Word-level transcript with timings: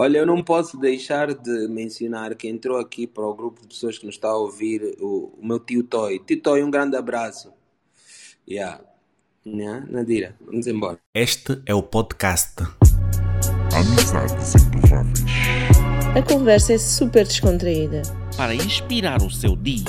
Olha, 0.00 0.18
eu 0.18 0.26
não 0.26 0.44
posso 0.44 0.78
deixar 0.78 1.34
de 1.34 1.66
mencionar 1.66 2.32
que 2.36 2.46
entrou 2.46 2.78
aqui 2.78 3.04
para 3.04 3.26
o 3.26 3.34
grupo 3.34 3.62
de 3.62 3.66
pessoas 3.66 3.98
que 3.98 4.06
nos 4.06 4.14
está 4.14 4.28
a 4.28 4.36
ouvir 4.36 4.96
o, 5.00 5.36
o 5.36 5.44
meu 5.44 5.58
tio 5.58 5.82
Toy. 5.82 6.20
Tio 6.20 6.40
Toy, 6.40 6.62
um 6.62 6.70
grande 6.70 6.96
abraço. 6.96 7.52
Yeah. 8.48 8.80
Yeah, 9.44 9.84
Nadira, 9.90 10.36
vamos 10.40 10.68
embora. 10.68 11.00
Este 11.12 11.60
é 11.66 11.74
o 11.74 11.82
podcast. 11.82 12.62
Amizades 13.74 14.54
improváveis. 14.54 15.24
A 16.16 16.22
conversa 16.22 16.74
é 16.74 16.78
super 16.78 17.26
descontraída. 17.26 18.02
Para 18.36 18.54
inspirar 18.54 19.20
o 19.20 19.28
seu 19.28 19.56
dia. 19.56 19.82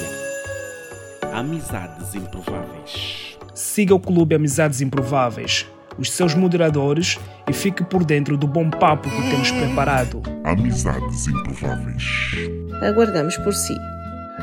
Amizades 1.31 2.15
improváveis. 2.15 3.37
Siga 3.53 3.93
o 3.93 3.99
Clube 3.99 4.33
Amizades 4.33 4.81
Improváveis, 4.81 5.67
os 5.99 6.11
seus 6.11 6.33
moderadores 6.33 7.19
e 7.47 7.53
fique 7.53 7.83
por 7.83 8.05
dentro 8.05 8.37
do 8.37 8.47
bom 8.47 8.69
papo 8.69 9.09
que 9.09 9.29
temos 9.29 9.51
preparado. 9.51 10.21
Amizades 10.43 11.27
improváveis. 11.27 12.03
Aguardamos 12.81 13.37
por 13.37 13.53
si. 13.53 13.77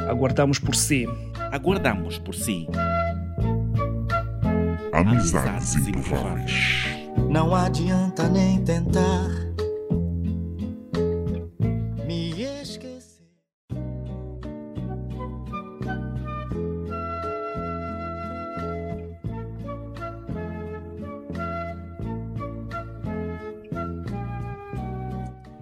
Aguardamos 0.09 0.59
por 0.59 0.77
si. 0.77 1.09
Aguardamos 1.51 2.19
por 2.19 2.35
si. 2.35 2.69
Amizades 4.93 5.75
improváveis. 5.77 6.87
Não 7.31 7.55
adianta 7.55 8.29
nem 8.29 8.63
tentar 8.63 9.31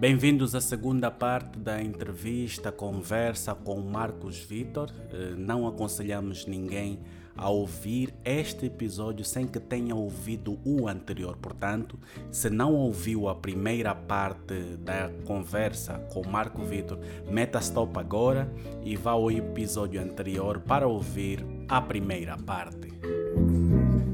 Bem-vindos 0.05 0.55
à 0.55 0.61
segunda 0.61 1.11
parte 1.11 1.59
da 1.59 1.83
entrevista, 1.83 2.71
conversa 2.71 3.55
com 3.55 3.81
Marcos 3.81 4.37
Vitor. 4.39 4.91
Eh, 5.11 5.33
Não 5.35 5.67
aconselhamos 5.67 6.45
ninguém 6.45 6.99
a 7.35 7.49
ouvir 7.49 8.13
este 8.23 8.67
episódio 8.67 9.25
sem 9.25 9.47
que 9.47 9.59
tenha 9.59 9.95
ouvido 9.95 10.59
o 10.63 10.89
anterior. 10.89 11.39
Portanto, 11.39 11.99
se 12.31 12.51
não 12.51 12.75
ouviu 12.75 13.31
a 13.31 13.35
primeira 13.35 13.95
parte 13.95 14.77
da 14.85 15.11
conversa 15.25 15.95
com 16.13 16.23
Marco 16.29 16.63
Vitor, 16.63 16.99
meta 17.27 17.59
stop 17.61 17.99
agora 17.99 18.53
e 18.85 18.97
vá 18.97 19.13
ao 19.13 19.31
episódio 19.31 20.03
anterior 20.03 20.61
para 20.61 20.87
ouvir 20.87 21.43
a 21.67 21.81
primeira 21.81 22.37
parte. 22.37 22.93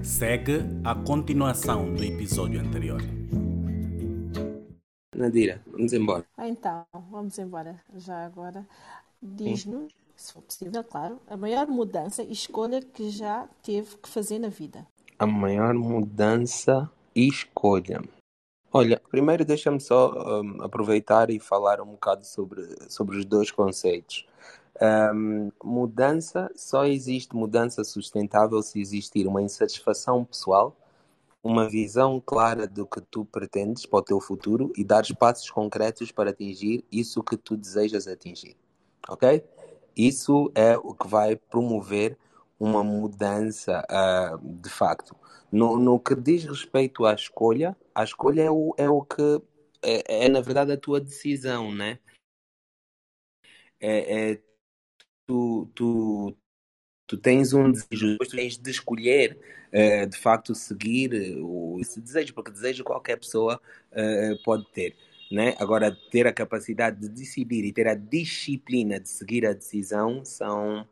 Segue 0.04 0.60
a 0.84 0.94
continuação 0.94 1.92
do 1.92 2.04
episódio 2.04 2.60
anterior. 2.60 3.02
Nadira, 5.16 5.60
vamos 5.66 5.92
embora. 5.92 6.24
Ah, 6.36 6.48
Então, 6.48 6.86
vamos 7.10 7.38
embora. 7.38 7.80
Já 7.96 8.24
agora, 8.24 8.66
diz-nos, 9.20 9.92
se 10.16 10.32
for 10.32 10.42
possível, 10.42 10.84
claro, 10.84 11.20
a 11.26 11.36
maior 11.36 11.66
mudança 11.66 12.22
e 12.22 12.32
escolha 12.32 12.80
que 12.80 13.10
já 13.10 13.48
teve 13.62 13.96
que 13.96 14.08
fazer 14.08 14.38
na 14.38 14.48
vida. 14.48 14.86
A 15.18 15.26
maior 15.26 15.74
mudança 15.74 16.90
e 17.14 17.28
escolha. 17.28 18.00
Olha, 18.72 19.02
primeiro 19.10 19.44
deixa-me 19.44 19.80
só 19.80 20.40
hum, 20.42 20.58
aproveitar 20.62 21.28
e 21.28 21.40
falar 21.40 21.80
um 21.80 21.86
bocado 21.86 22.24
sobre, 22.24 22.64
sobre 22.88 23.16
os 23.18 23.24
dois 23.24 23.50
conceitos. 23.50 24.24
Hum, 25.12 25.50
mudança, 25.62 26.50
só 26.54 26.84
existe 26.84 27.34
mudança 27.34 27.82
sustentável 27.82 28.62
se 28.62 28.80
existir 28.80 29.26
uma 29.26 29.42
insatisfação 29.42 30.24
pessoal, 30.24 30.76
uma 31.42 31.68
visão 31.68 32.20
clara 32.20 32.66
do 32.66 32.86
que 32.86 33.00
tu 33.00 33.24
pretendes 33.24 33.86
para 33.86 33.98
o 33.98 34.02
teu 34.02 34.20
futuro 34.20 34.72
e 34.76 34.84
dar 34.84 35.04
passos 35.18 35.50
concretos 35.50 36.12
para 36.12 36.30
atingir 36.30 36.84
isso 36.92 37.22
que 37.22 37.36
tu 37.36 37.56
desejas 37.56 38.06
atingir. 38.06 38.56
Ok? 39.08 39.42
Isso 39.96 40.52
é 40.54 40.76
o 40.76 40.94
que 40.94 41.08
vai 41.08 41.36
promover 41.36 42.16
uma 42.58 42.84
mudança 42.84 43.84
ah, 43.88 44.38
de 44.42 44.68
facto. 44.68 45.16
No, 45.50 45.76
no 45.78 45.98
que 45.98 46.14
diz 46.14 46.44
respeito 46.44 47.04
à 47.06 47.14
escolha, 47.14 47.76
a 47.94 48.04
escolha 48.04 48.42
é 48.42 48.50
o, 48.50 48.74
é 48.76 48.88
o 48.88 49.02
que 49.02 49.42
é, 49.82 50.26
é, 50.26 50.28
na 50.28 50.40
verdade 50.40 50.72
a 50.72 50.76
tua 50.76 51.00
decisão, 51.00 51.72
né? 51.74 51.98
É, 53.80 54.32
é 54.32 54.42
tu, 55.26 55.70
tu, 55.74 56.36
tu 57.10 57.16
tens 57.16 57.52
um 57.52 57.72
desejo, 57.72 58.12
depois 58.12 58.28
tu 58.28 58.36
tens 58.36 58.56
de 58.56 58.70
escolher 58.70 59.36
eh, 59.72 60.06
de 60.06 60.16
facto 60.16 60.54
seguir 60.54 61.12
eh, 61.12 61.34
o, 61.40 61.76
esse 61.80 62.00
desejo, 62.00 62.32
porque 62.32 62.52
desejo 62.52 62.84
qualquer 62.84 63.16
pessoa 63.16 63.60
eh, 63.90 64.36
pode 64.44 64.64
ter. 64.72 64.94
Né? 65.28 65.56
Agora, 65.58 65.90
ter 66.12 66.28
a 66.28 66.32
capacidade 66.32 67.00
de 67.00 67.08
decidir 67.08 67.64
e 67.64 67.72
ter 67.72 67.88
a 67.88 67.96
disciplina 67.96 69.00
de 69.00 69.08
seguir 69.08 69.44
a 69.44 69.52
decisão 69.52 70.24
são 70.24 70.86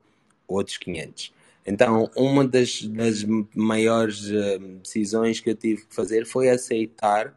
outros 0.49 0.77
500. 0.77 1.33
Então, 1.65 2.11
uma 2.17 2.45
das, 2.45 2.83
das 2.83 3.25
maiores 3.55 4.29
eh, 4.29 4.59
decisões 4.83 5.39
que 5.39 5.51
eu 5.51 5.55
tive 5.55 5.87
que 5.87 5.95
fazer 5.95 6.27
foi 6.27 6.51
aceitar 6.51 7.33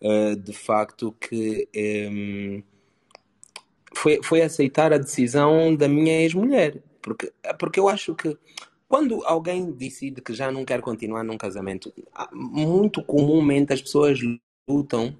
eh, 0.00 0.36
de 0.36 0.54
facto 0.54 1.14
que 1.20 1.68
em, 1.74 2.64
foi, 3.94 4.20
foi 4.22 4.40
aceitar 4.40 4.90
a 4.90 4.98
decisão 4.98 5.76
da 5.76 5.86
minha 5.86 6.22
ex-mulher. 6.22 6.80
Porque, 7.02 7.32
porque 7.58 7.80
eu 7.80 7.88
acho 7.88 8.14
que 8.14 8.36
quando 8.88 9.24
alguém 9.24 9.70
decide 9.72 10.20
que 10.20 10.34
já 10.34 10.50
não 10.50 10.64
quer 10.64 10.80
continuar 10.80 11.24
num 11.24 11.38
casamento, 11.38 11.92
muito 12.32 13.02
comumente 13.04 13.72
as 13.72 13.80
pessoas 13.82 14.18
lutam 14.68 15.16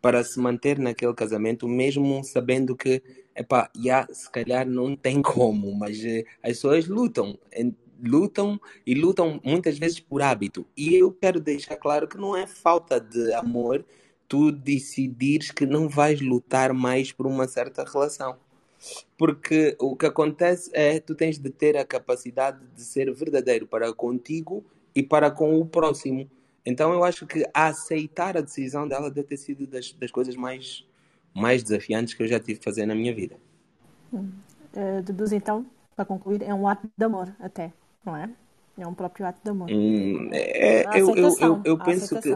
para 0.00 0.22
se 0.22 0.38
manter 0.38 0.78
naquele 0.78 1.14
casamento, 1.14 1.66
mesmo 1.66 2.22
sabendo 2.22 2.76
que, 2.76 3.02
epá, 3.34 3.70
já, 3.76 4.06
se 4.12 4.30
calhar 4.30 4.66
não 4.66 4.94
tem 4.94 5.20
como, 5.20 5.74
mas 5.74 6.02
eh, 6.04 6.24
as 6.42 6.52
pessoas 6.52 6.86
lutam, 6.86 7.36
em- 7.52 7.74
lutam 8.02 8.60
e 8.86 8.94
lutam 8.94 9.40
muitas 9.44 9.78
vezes 9.78 9.98
por 9.98 10.22
hábito. 10.22 10.64
E 10.76 10.94
eu 10.94 11.10
quero 11.12 11.40
deixar 11.40 11.76
claro 11.76 12.06
que 12.06 12.16
não 12.16 12.36
é 12.36 12.46
falta 12.46 13.00
de 13.00 13.32
amor 13.34 13.84
tu 14.28 14.52
decidires 14.52 15.50
que 15.50 15.66
não 15.66 15.88
vais 15.88 16.20
lutar 16.20 16.72
mais 16.72 17.10
por 17.12 17.26
uma 17.26 17.48
certa 17.48 17.84
relação. 17.84 18.36
Porque 19.16 19.76
o 19.80 19.96
que 19.96 20.06
acontece 20.06 20.70
é 20.72 21.00
tu 21.00 21.14
tens 21.14 21.38
de 21.38 21.50
ter 21.50 21.76
a 21.76 21.84
capacidade 21.84 22.60
de 22.74 22.82
ser 22.82 23.12
verdadeiro 23.12 23.66
para 23.66 23.92
contigo 23.92 24.64
e 24.94 25.02
para 25.02 25.30
com 25.30 25.58
o 25.60 25.66
próximo. 25.66 26.28
Então 26.64 26.92
eu 26.92 27.04
acho 27.04 27.26
que 27.26 27.44
aceitar 27.54 28.36
a 28.36 28.40
decisão 28.40 28.86
dela 28.88 29.10
deve 29.10 29.28
ter 29.28 29.36
sido 29.36 29.66
das, 29.66 29.92
das 29.92 30.10
coisas 30.10 30.34
mais, 30.36 30.84
mais 31.34 31.62
desafiantes 31.62 32.14
que 32.14 32.22
eu 32.22 32.28
já 32.28 32.40
tive 32.40 32.58
que 32.58 32.64
fazer 32.64 32.86
na 32.86 32.94
minha 32.94 33.14
vida. 33.14 33.36
Eh, 34.74 35.00
deduz 35.02 35.32
então, 35.32 35.64
para 35.94 36.04
concluir, 36.04 36.42
é 36.42 36.52
um 36.52 36.68
ato 36.68 36.86
de 36.96 37.04
amor, 37.04 37.32
até, 37.40 37.72
não 38.04 38.16
é? 38.16 38.28
É 38.78 38.86
um 38.86 38.92
próprio 38.94 39.26
ato 39.26 39.40
de 39.42 39.50
amor. 39.50 39.70
Hum, 39.70 40.28
é- 40.32 40.84
eu, 41.00 41.08
eu, 41.16 41.36
eu, 41.40 41.60
eu 41.64 41.78
penso 41.78 42.18
que 42.20 42.28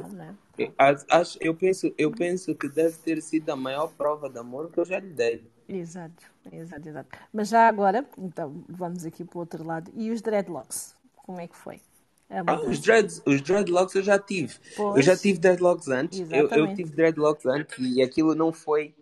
é? 0.62 0.70
acho, 0.78 1.04
acho- 1.10 1.38
eu 1.40 1.54
penso, 1.54 1.92
eu 1.98 2.10
penso 2.10 2.54
que 2.54 2.68
deve 2.68 2.96
ter 2.98 3.20
sido 3.22 3.50
a 3.50 3.56
maior 3.56 3.88
prova 3.88 4.28
de 4.28 4.38
amor 4.38 4.70
que 4.70 4.78
eu 4.80 4.84
já 4.84 4.98
lhe 4.98 5.10
dei. 5.10 5.42
Exato, 5.72 6.25
exato, 6.50 6.88
exato. 6.88 7.19
Mas 7.32 7.48
já 7.48 7.69
agora, 7.69 8.04
então, 8.19 8.64
vamos 8.69 9.06
aqui 9.06 9.25
para 9.25 9.36
o 9.36 9.41
outro 9.41 9.64
lado. 9.64 9.92
E 9.94 10.10
os 10.10 10.20
dreadlocks? 10.20 10.97
Como 11.14 11.41
é 11.41 11.47
que 11.47 11.56
foi? 11.56 11.81
Ah, 12.28 12.60
os, 12.60 12.81
dreads, 12.81 13.22
os 13.25 13.41
dreadlocks 13.41 13.94
eu 13.94 14.03
já 14.03 14.19
tive. 14.19 14.54
Eu 14.54 14.60
Pois. 14.76 15.04
já 15.04 15.16
tive 15.16 15.38
dreadlocks 15.38 15.88
antes. 15.88 16.20
Eu, 16.30 16.48
eu 16.48 16.75
tive 16.75 16.91
dreadlocks 16.91 17.47
antes 17.47 17.76
e 17.78 18.03
aquilo 18.03 18.34
não 18.34 18.53
foi. 18.53 18.94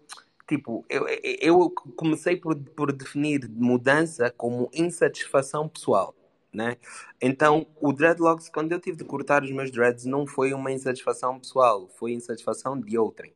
Tipo, 0.46 0.84
eu, 0.88 1.06
eu 1.40 1.70
comecei 1.96 2.36
por, 2.36 2.56
por 2.56 2.92
definir 2.92 3.48
mudança 3.48 4.30
como 4.30 4.70
insatisfação 4.72 5.68
pessoal, 5.68 6.14
né? 6.52 6.76
Então, 7.20 7.66
o 7.80 7.92
dreadlocks, 7.92 8.48
quando 8.48 8.72
eu 8.72 8.80
tive 8.80 8.96
de 8.96 9.04
cortar 9.04 9.42
os 9.42 9.50
meus 9.50 9.70
dreads, 9.70 10.06
não 10.06 10.26
foi 10.26 10.54
uma 10.54 10.72
insatisfação 10.72 11.38
pessoal, 11.38 11.86
foi 11.96 12.12
insatisfação 12.12 12.78
de 12.80 12.96
outrem. 12.96 13.32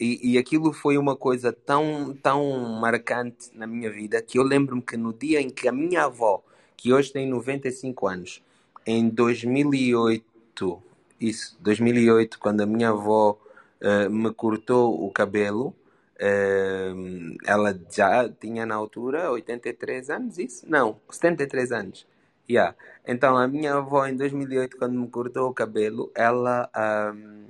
E, 0.00 0.32
e 0.32 0.38
aquilo 0.38 0.72
foi 0.72 0.96
uma 0.96 1.16
coisa 1.16 1.52
tão, 1.52 2.16
tão 2.22 2.60
marcante 2.80 3.50
na 3.54 3.66
minha 3.66 3.90
vida 3.90 4.22
que 4.22 4.38
eu 4.38 4.42
lembro-me 4.44 4.82
que 4.82 4.96
no 4.96 5.12
dia 5.12 5.40
em 5.40 5.50
que 5.50 5.68
a 5.68 5.72
minha 5.72 6.04
avó, 6.04 6.42
que 6.76 6.92
hoje 6.92 7.12
tem 7.12 7.28
95 7.28 8.06
anos, 8.06 8.42
em 8.86 9.08
2008, 9.08 10.82
isso, 11.20 11.56
2008, 11.60 12.38
quando 12.38 12.60
a 12.60 12.66
minha 12.66 12.90
avó 12.90 13.38
eh, 13.80 14.08
me 14.08 14.32
cortou 14.32 15.04
o 15.04 15.10
cabelo, 15.10 15.74
eh, 16.18 16.92
ela 17.46 17.78
já 17.90 18.28
tinha 18.28 18.66
na 18.66 18.74
altura 18.74 19.30
83 19.32 20.10
anos, 20.10 20.38
isso? 20.38 20.64
Não, 20.68 21.00
73 21.10 21.72
anos. 21.72 22.06
Yeah. 22.50 22.74
Então, 23.06 23.36
a 23.36 23.46
minha 23.46 23.74
avó, 23.74 24.06
em 24.06 24.16
2008, 24.16 24.76
quando 24.78 24.98
me 24.98 25.08
cortou 25.08 25.48
o 25.50 25.54
cabelo, 25.54 26.10
ela 26.14 26.70
ahm, 26.74 27.46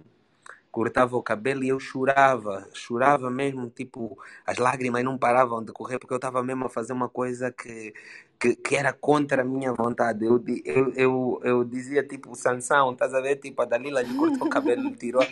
cortava 0.78 1.16
o 1.16 1.22
cabelo 1.25 1.64
e 1.64 1.70
eu 1.70 1.80
chorava, 1.80 2.69
chorava 2.72 3.28
mesmo, 3.28 3.69
tipo, 3.69 4.16
as 4.46 4.58
lágrimas 4.58 5.02
não 5.02 5.19
paravam 5.19 5.60
de 5.60 5.72
correr 5.72 5.98
porque 5.98 6.14
eu 6.14 6.19
estava 6.19 6.40
mesmo 6.40 6.66
a 6.66 6.69
fazer 6.69 6.92
uma 6.92 7.08
coisa 7.08 7.50
que, 7.50 7.92
que, 8.38 8.54
que 8.54 8.76
era 8.76 8.92
contra 8.92 9.42
a 9.42 9.44
minha 9.44 9.72
vontade. 9.72 10.25
Eu, 10.25 10.40
eu, 10.64 10.92
eu, 10.94 11.40
eu 11.42 11.64
dizia, 11.64 12.04
tipo, 12.04 12.32
Sansão, 12.36 12.92
estás 12.92 13.12
a 13.12 13.20
ver? 13.20 13.40
Tipo, 13.40 13.62
a 13.62 13.64
Dalila 13.64 14.02
lhe 14.02 14.14
cortou 14.14 14.46
o 14.46 14.50
cabelo, 14.50 14.94
tirou 14.94 15.26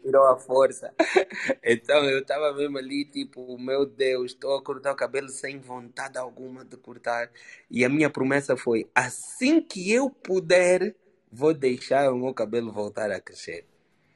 tirou 0.00 0.28
a 0.28 0.38
força. 0.38 0.94
Então 1.64 2.04
eu 2.04 2.20
estava 2.20 2.52
mesmo 2.52 2.78
ali, 2.78 3.04
tipo, 3.04 3.58
meu 3.58 3.84
Deus, 3.84 4.30
estou 4.30 4.56
a 4.56 4.62
cortar 4.62 4.92
o 4.92 4.96
cabelo 4.96 5.28
sem 5.28 5.58
vontade 5.58 6.16
alguma 6.18 6.64
de 6.64 6.76
cortar. 6.76 7.32
E 7.68 7.84
a 7.84 7.88
minha 7.88 8.08
promessa 8.08 8.56
foi: 8.56 8.88
assim 8.94 9.60
que 9.60 9.90
eu 9.92 10.08
puder, 10.08 10.94
vou 11.32 11.52
deixar 11.52 12.12
o 12.12 12.16
meu 12.16 12.32
cabelo 12.32 12.70
voltar 12.70 13.10
a 13.10 13.20
crescer. 13.20 13.73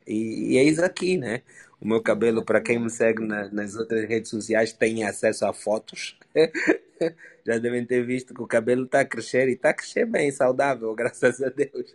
E, 0.09 0.55
e 0.55 0.59
eis 0.59 0.79
aqui, 0.79 1.17
né? 1.19 1.43
O 1.81 1.87
meu 1.87 2.03
cabelo, 2.03 2.45
para 2.45 2.61
quem 2.61 2.79
me 2.79 2.91
segue 2.91 3.23
na- 3.25 3.49
nas 3.51 3.77
outras 3.77 4.09
redes 4.09 4.31
sociais, 4.31 4.73
tem 4.73 5.05
acesso 5.05 5.47
a 5.47 5.53
fotos. 5.53 6.19
Já 7.47 7.59
devem 7.59 7.85
ter 7.85 8.05
visto 8.05 8.35
que 8.35 8.43
o 8.43 8.47
cabelo 8.47 8.85
está 8.85 9.01
a 9.01 9.05
crescer 9.05 9.49
e 9.49 9.53
está 9.53 9.71
a 9.71 9.75
crescer 9.75 10.05
bem, 10.07 10.31
saudável, 10.31 10.95
graças 10.97 11.41
a 11.43 11.49
Deus. 11.49 11.93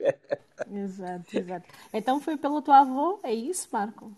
Exato, 0.71 1.37
exato. 1.37 1.67
Então 1.93 2.19
foi 2.21 2.37
pela 2.37 2.61
tua 2.61 2.79
avó, 2.79 3.19
é 3.23 3.33
isso, 3.33 3.67
Marco? 3.71 4.11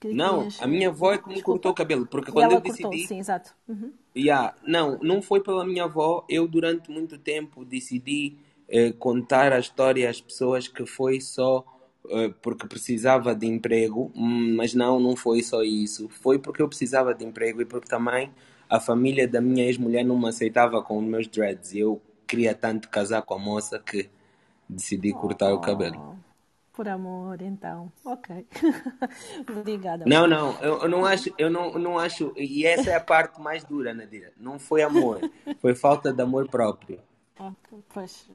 Que 0.00 0.14
Não, 0.14 0.38
tinhas- 0.40 0.62
a 0.62 0.66
minha 0.66 0.88
avó 0.88 1.12
é 1.12 1.18
que 1.18 1.28
me 1.28 1.34
Desculpa. 1.34 1.54
cortou 1.60 1.72
o 1.72 1.74
cabelo, 1.74 2.06
porque 2.06 2.30
E 2.30 2.32
quando 2.32 2.44
ela 2.52 2.54
eu 2.54 2.62
cortou, 2.62 2.90
decidi. 2.92 3.08
sim, 3.08 3.18
exato. 3.18 3.54
Uhum. 3.68 3.92
Yeah, 4.16 4.54
não, 4.66 4.98
não 5.00 5.20
foi 5.20 5.40
pela 5.40 5.64
minha 5.66 5.84
avó. 5.84 6.24
Eu, 6.28 6.46
durante 6.48 6.90
muito 6.90 7.18
tempo, 7.18 7.64
decidi 7.64 8.36
eh, 8.68 8.92
contar 8.92 9.52
a 9.52 9.58
história 9.58 10.08
às 10.08 10.20
pessoas 10.20 10.68
que 10.68 10.86
foi 10.86 11.20
só 11.20 11.64
porque 12.40 12.66
precisava 12.66 13.34
de 13.34 13.46
emprego, 13.46 14.12
mas 14.14 14.74
não, 14.74 14.98
não 14.98 15.16
foi 15.16 15.42
só 15.42 15.62
isso. 15.62 16.08
Foi 16.08 16.38
porque 16.38 16.62
eu 16.62 16.68
precisava 16.68 17.14
de 17.14 17.24
emprego 17.24 17.60
e 17.60 17.64
porque 17.64 17.88
também 17.88 18.30
a 18.68 18.78
família 18.80 19.26
da 19.26 19.40
minha 19.40 19.64
ex-mulher 19.64 20.04
não 20.04 20.18
me 20.18 20.28
aceitava 20.28 20.82
com 20.82 20.98
os 20.98 21.04
meus 21.04 21.26
dreads. 21.26 21.72
E 21.72 21.80
eu 21.80 22.00
queria 22.26 22.54
tanto 22.54 22.88
casar 22.88 23.22
com 23.22 23.34
a 23.34 23.38
moça 23.38 23.78
que 23.78 24.10
decidi 24.68 25.12
cortar 25.12 25.52
o 25.52 25.60
cabelo. 25.60 26.14
Oh, 26.14 26.28
por 26.74 26.88
amor, 26.88 27.40
então. 27.42 27.90
Ok. 28.04 28.46
Obrigada. 29.48 30.04
Não, 30.06 30.26
não, 30.26 30.52
eu, 30.60 30.82
eu 30.82 30.88
não 30.88 31.04
acho, 31.04 31.30
eu 31.38 31.50
não, 31.50 31.72
não 31.72 31.98
acho, 31.98 32.32
e 32.36 32.64
essa 32.64 32.90
é 32.90 32.94
a 32.94 33.00
parte 33.00 33.40
mais 33.40 33.64
dura, 33.64 33.94
Nadira. 33.94 34.32
Não 34.36 34.58
foi 34.58 34.82
amor, 34.82 35.20
foi 35.58 35.74
falta 35.74 36.12
de 36.12 36.22
amor 36.22 36.48
próprio. 36.48 37.00
Ok, 37.38 37.78
Pois, 37.92 38.28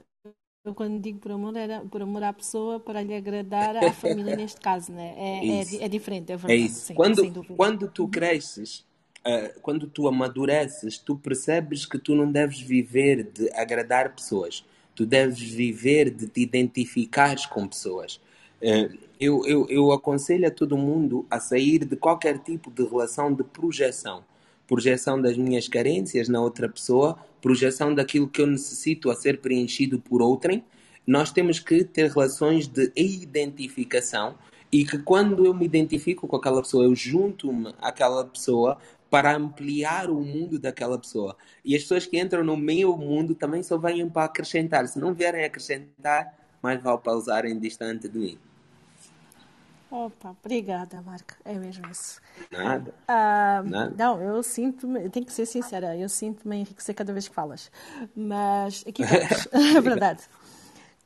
eu 0.66 0.74
quando 0.76 1.00
digo 1.02 1.20
por 1.20 1.32
amor, 1.32 1.56
era 1.56 1.82
por 1.86 2.02
amor 2.02 2.24
à 2.24 2.34
pessoa, 2.34 2.80
para 2.80 3.02
lhe 3.02 3.16
agradar 3.16 3.76
à 3.76 3.92
família 3.94 4.34
neste 4.34 4.60
caso, 4.62 4.92
né? 4.94 5.14
É, 5.18 5.62
é, 5.62 5.86
é 5.86 5.90
diferente, 5.90 6.32
é 6.32 6.38
É 6.46 6.56
verdade. 6.56 6.56
isso. 6.56 6.86
Sim, 6.86 6.94
Quando, 6.94 7.34
quando 7.56 7.88
tu 7.88 8.08
cresces, 8.08 8.86
ah, 9.26 9.50
quando 9.62 9.88
tu 9.88 10.08
amadureces, 10.08 10.98
tu 10.98 11.16
percebes 11.18 11.86
que 11.86 11.98
tu 11.98 12.16
não 12.16 12.32
deves 12.32 12.60
viver 12.60 13.24
de 13.24 13.50
agradar 13.54 14.14
pessoas. 14.16 14.66
Tu 14.96 15.06
deves 15.06 15.40
viver 15.40 16.10
de 16.10 16.28
te 16.28 16.42
identificares 16.42 17.46
com 17.46 17.68
pessoas. 17.68 18.20
Ah, 18.62 18.90
eu, 19.20 19.46
eu, 19.48 19.68
eu 19.70 19.92
aconselho 19.92 20.48
a 20.48 20.52
todo 20.52 20.78
mundo 20.78 21.26
a 21.30 21.40
sair 21.40 21.86
de 21.86 21.96
qualquer 21.96 22.40
tipo 22.40 22.70
de 22.72 22.84
relação 22.86 23.34
de 23.34 23.44
projeção. 23.44 24.24
Projeção 24.68 25.22
das 25.22 25.38
minhas 25.38 25.68
carências 25.68 26.30
na 26.30 26.42
outra 26.42 26.70
pessoa, 26.70 27.18
projeção 27.42 27.94
daquilo 27.94 28.28
que 28.28 28.42
eu 28.42 28.48
necessito 28.48 29.12
a 29.12 29.16
ser 29.16 29.42
preenchido 29.42 30.00
por 30.00 30.22
outrem. 30.22 30.64
Nós 31.06 31.32
temos 31.32 31.60
que 31.60 31.84
ter 31.84 32.10
relações 32.10 32.68
de 32.68 32.92
identificação 32.96 34.36
e 34.72 34.86
que 34.86 34.98
quando 34.98 35.46
eu 35.46 35.54
me 35.54 35.66
identifico 35.66 36.28
com 36.28 36.36
aquela 36.36 36.62
pessoa, 36.62 36.86
eu 36.86 36.96
junto-me 36.96 37.76
àquela 37.80 38.26
pessoa 38.26 38.78
para 39.10 39.36
ampliar 39.36 40.10
o 40.10 40.20
mundo 40.22 40.58
daquela 40.58 40.98
pessoa. 40.98 41.38
E 41.64 41.76
as 41.76 41.84
pessoas 41.84 42.08
que 42.08 42.20
entram 42.20 42.44
no 42.44 42.58
meu 42.58 42.98
mundo 42.98 43.36
também 43.36 43.62
só 43.62 43.78
vêm 43.78 44.10
para 44.10 44.26
acrescentar. 44.26 44.88
Se 44.88 44.98
não 44.98 45.14
vierem 45.14 45.46
acrescentar, 45.46 46.34
mais 46.64 46.82
vale 46.82 46.98
pausarem 46.98 47.60
distante 47.60 48.08
de 48.08 48.18
mim. 48.18 48.40
Opa, 49.94 50.36
obrigada, 50.44 51.02
Marco. 51.04 51.36
É 51.46 51.54
mesmo 51.54 51.88
isso. 51.92 52.20
Nada. 52.52 52.96
Ah, 53.08 53.64
Nada. 53.64 53.96
não, 53.96 54.20
eu 54.22 54.42
sinto-me, 54.42 55.08
tenho 55.10 55.26
que 55.26 55.32
ser 55.32 55.46
sincera, 55.46 55.96
eu 55.96 56.10
sinto-me 56.10 56.58
enriquecer 56.58 56.96
cada 56.96 57.14
vez 57.14 57.28
que 57.28 57.36
falas. 57.36 57.72
Mas 58.16 58.84
aqui 58.88 59.04
estamos, 59.06 59.48
é 59.54 59.82
verdade. 59.82 60.24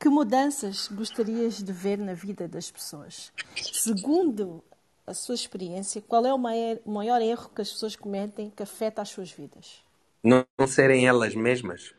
Que 0.00 0.08
mudanças 0.08 0.88
gostarias 0.88 1.62
de 1.62 1.72
ver 1.72 1.98
na 1.98 2.14
vida 2.14 2.48
das 2.48 2.70
pessoas? 2.70 3.30
Segundo 3.72 4.64
a 5.06 5.12
sua 5.12 5.34
experiência, 5.34 6.00
qual 6.00 6.24
é 6.24 6.32
o 6.32 6.38
maior, 6.38 6.78
o 6.86 6.90
maior 6.92 7.20
erro 7.20 7.50
que 7.54 7.60
as 7.60 7.70
pessoas 7.70 7.94
cometem 7.96 8.50
que 8.50 8.62
afeta 8.62 9.02
as 9.02 9.10
suas 9.10 9.30
vidas? 9.30 9.82
não 10.22 10.44
não 10.58 10.66
serem 10.66 11.06
elas 11.06 11.34
mesmas. 11.34 11.94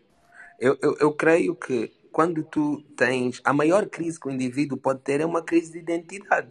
Eu, 0.60 0.78
eu, 0.82 0.98
eu 1.00 1.14
creio 1.14 1.56
que 1.56 1.92
quando 2.12 2.44
tu 2.44 2.82
tens. 2.98 3.42
A 3.44 3.54
maior 3.54 3.88
crise 3.88 4.20
que 4.20 4.28
o 4.28 4.32
indivíduo 4.32 4.78
pode 4.78 5.02
ter 5.02 5.22
é 5.22 5.26
uma 5.26 5.42
crise 5.44 5.72
de 5.72 5.80
identidade. 5.80 6.50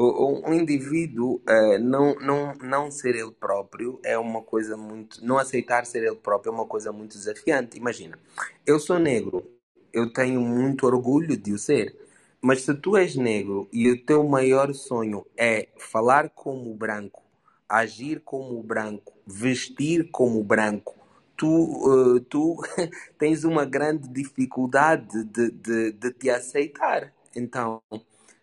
O 0.00 0.54
indivíduo 0.54 1.42
eh, 1.48 1.76
não, 1.78 2.14
não, 2.20 2.54
não 2.62 2.88
ser 2.88 3.16
ele 3.16 3.32
próprio 3.32 3.98
é 4.04 4.16
uma 4.16 4.40
coisa 4.42 4.76
muito. 4.76 5.24
Não 5.26 5.38
aceitar 5.38 5.84
ser 5.84 6.04
ele 6.04 6.14
próprio 6.14 6.50
é 6.50 6.54
uma 6.54 6.66
coisa 6.66 6.92
muito 6.92 7.18
desafiante. 7.18 7.76
Imagina, 7.76 8.16
eu 8.64 8.78
sou 8.78 8.96
negro, 9.00 9.44
eu 9.92 10.12
tenho 10.12 10.40
muito 10.40 10.86
orgulho 10.86 11.36
de 11.36 11.52
o 11.52 11.58
ser. 11.58 11.96
Mas 12.40 12.62
se 12.62 12.72
tu 12.74 12.96
és 12.96 13.16
negro 13.16 13.68
e 13.72 13.90
o 13.90 14.00
teu 14.04 14.22
maior 14.22 14.72
sonho 14.72 15.26
é 15.36 15.66
falar 15.76 16.30
como 16.30 16.72
branco, 16.76 17.24
agir 17.68 18.20
como 18.24 18.62
branco, 18.62 19.12
vestir 19.26 20.12
como 20.12 20.44
branco, 20.44 20.94
tu, 21.36 22.16
eh, 22.18 22.24
tu 22.28 22.56
tens 23.18 23.42
uma 23.42 23.64
grande 23.64 24.08
dificuldade 24.08 25.24
de, 25.24 25.50
de, 25.50 25.90
de 25.90 26.12
te 26.12 26.30
aceitar. 26.30 27.12
Então, 27.34 27.82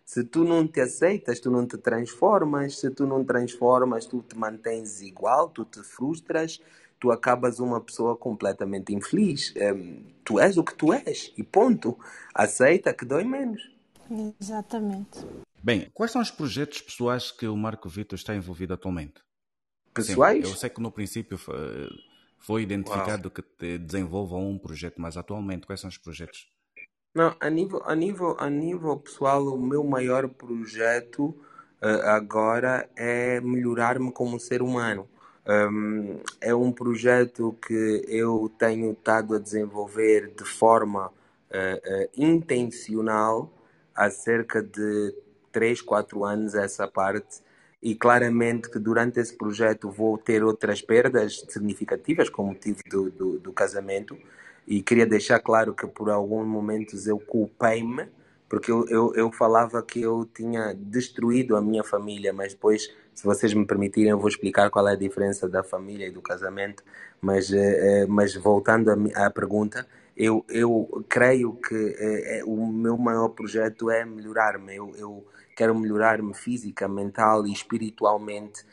se 0.06 0.22
tu 0.22 0.44
não 0.44 0.68
te 0.68 0.80
aceitas, 0.80 1.40
tu 1.40 1.50
não 1.50 1.66
te 1.66 1.76
transformas. 1.76 2.78
Se 2.78 2.88
tu 2.90 3.04
não 3.04 3.24
transformas, 3.24 4.06
tu 4.06 4.22
te 4.22 4.38
mantens 4.38 5.02
igual, 5.02 5.48
tu 5.50 5.64
te 5.64 5.82
frustras, 5.82 6.60
tu 7.00 7.10
acabas 7.10 7.58
uma 7.58 7.80
pessoa 7.80 8.16
completamente 8.16 8.94
infeliz. 8.94 9.52
Em, 9.56 10.14
tu 10.24 10.38
és 10.38 10.56
o 10.56 10.62
que 10.62 10.74
tu 10.74 10.92
és 10.92 11.32
e 11.36 11.42
ponto. 11.42 11.98
Aceita 12.32 12.94
que 12.94 13.04
dói 13.04 13.24
menos. 13.24 13.60
Exatamente. 14.40 15.26
Bem, 15.60 15.90
quais 15.92 16.12
são 16.12 16.22
os 16.22 16.30
projetos 16.30 16.80
pessoais 16.80 17.32
que 17.32 17.48
o 17.48 17.56
Marco 17.56 17.88
Vitor 17.88 18.16
está 18.16 18.32
envolvido 18.32 18.74
atualmente? 18.74 19.20
Pessoais? 19.92 20.46
Sim, 20.46 20.52
eu 20.52 20.56
sei 20.56 20.70
que 20.70 20.80
no 20.80 20.92
princípio 20.92 21.36
foi 22.38 22.62
identificado 22.62 23.28
que 23.28 23.42
te 23.42 23.76
desenvolva 23.76 24.36
um 24.36 24.56
projeto, 24.56 25.00
mas 25.00 25.16
atualmente 25.16 25.66
quais 25.66 25.80
são 25.80 25.90
os 25.90 25.98
projetos? 25.98 26.48
Não, 27.16 27.34
a 27.40 27.48
nível, 27.48 27.80
a 27.86 27.94
nível, 27.94 28.36
a 28.38 28.50
nível 28.50 28.98
pessoal, 28.98 29.46
o 29.46 29.58
meu 29.58 29.82
maior 29.82 30.28
projeto 30.28 31.34
eh, 31.80 32.02
agora 32.10 32.90
é 32.94 33.40
melhorar-me 33.40 34.12
como 34.12 34.38
ser 34.38 34.60
humano. 34.60 35.08
Um, 35.48 36.20
é 36.42 36.54
um 36.54 36.70
projeto 36.70 37.56
que 37.66 38.04
eu 38.06 38.52
tenho 38.58 38.92
estado 38.92 39.34
a 39.34 39.38
desenvolver 39.38 40.34
de 40.36 40.44
forma 40.44 41.10
eh, 41.50 41.80
eh, 41.82 42.10
intencional 42.18 43.50
há 43.94 44.10
cerca 44.10 44.62
de 44.62 45.14
3, 45.50 45.80
4 45.80 46.22
anos 46.22 46.54
essa 46.54 46.86
parte 46.86 47.40
e 47.82 47.94
claramente 47.94 48.68
que 48.70 48.78
durante 48.78 49.20
esse 49.20 49.34
projeto 49.34 49.90
vou 49.90 50.18
ter 50.18 50.44
outras 50.44 50.82
perdas 50.82 51.46
significativas 51.48 52.28
como 52.28 52.54
tive 52.54 52.82
do, 52.90 53.10
do, 53.10 53.38
do 53.38 53.52
casamento 53.54 54.18
e 54.66 54.82
queria 54.82 55.06
deixar 55.06 55.38
claro 55.40 55.74
que 55.74 55.86
por 55.86 56.10
alguns 56.10 56.46
momentos 56.46 57.06
eu 57.06 57.18
culpei-me 57.18 58.08
porque 58.48 58.70
eu, 58.70 58.86
eu, 58.88 59.12
eu 59.14 59.32
falava 59.32 59.82
que 59.82 60.00
eu 60.00 60.24
tinha 60.32 60.72
destruído 60.74 61.56
a 61.56 61.60
minha 61.60 61.82
família, 61.82 62.32
mas 62.32 62.52
depois, 62.52 62.92
se 63.12 63.24
vocês 63.24 63.52
me 63.52 63.66
permitirem, 63.66 64.10
eu 64.10 64.18
vou 64.18 64.28
explicar 64.28 64.70
qual 64.70 64.86
é 64.88 64.92
a 64.92 64.96
diferença 64.96 65.48
da 65.48 65.64
família 65.64 66.06
e 66.06 66.10
do 66.12 66.22
casamento. 66.22 66.82
Mas, 67.20 67.52
eh, 67.52 68.02
eh, 68.02 68.06
mas 68.06 68.34
voltando 68.36 68.90
à, 68.90 69.26
à 69.26 69.30
pergunta, 69.30 69.86
eu, 70.16 70.44
eu 70.48 71.04
creio 71.08 71.54
que 71.54 71.96
eh, 71.98 72.42
o 72.46 72.66
meu 72.66 72.96
maior 72.96 73.30
projeto 73.30 73.90
é 73.90 74.04
melhorar-me. 74.04 74.76
Eu, 74.76 74.94
eu 74.96 75.26
quero 75.56 75.74
melhorar-me 75.74 76.32
física, 76.34 76.86
mental 76.86 77.46
e 77.46 77.52
espiritualmente 77.52 78.64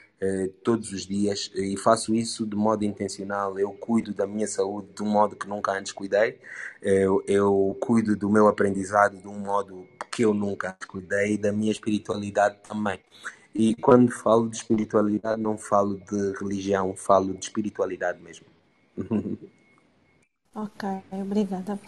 todos 0.63 0.91
os 0.93 1.05
dias 1.05 1.51
e 1.53 1.75
faço 1.77 2.15
isso 2.15 2.45
de 2.45 2.55
modo 2.55 2.85
intencional. 2.85 3.59
Eu 3.59 3.71
cuido 3.73 4.13
da 4.13 4.25
minha 4.25 4.47
saúde 4.47 4.89
de 4.95 5.03
um 5.03 5.09
modo 5.09 5.35
que 5.35 5.47
nunca 5.47 5.73
antes 5.73 5.91
cuidei. 5.91 6.39
Eu, 6.81 7.23
eu 7.27 7.77
cuido 7.79 8.15
do 8.15 8.29
meu 8.29 8.47
aprendizado 8.47 9.17
de 9.17 9.27
um 9.27 9.39
modo 9.39 9.85
que 10.11 10.23
eu 10.23 10.33
nunca 10.33 10.77
cuidei 10.87 11.37
da 11.37 11.51
minha 11.51 11.71
espiritualidade 11.71 12.57
também. 12.67 12.99
E 13.53 13.75
quando 13.75 14.11
falo 14.11 14.49
de 14.49 14.57
espiritualidade, 14.57 15.41
não 15.41 15.57
falo 15.57 15.99
de 15.99 16.31
religião, 16.39 16.95
falo 16.95 17.33
de 17.33 17.45
espiritualidade 17.45 18.21
mesmo. 18.21 18.45
Ok, 20.55 20.87
obrigada. 21.11 21.79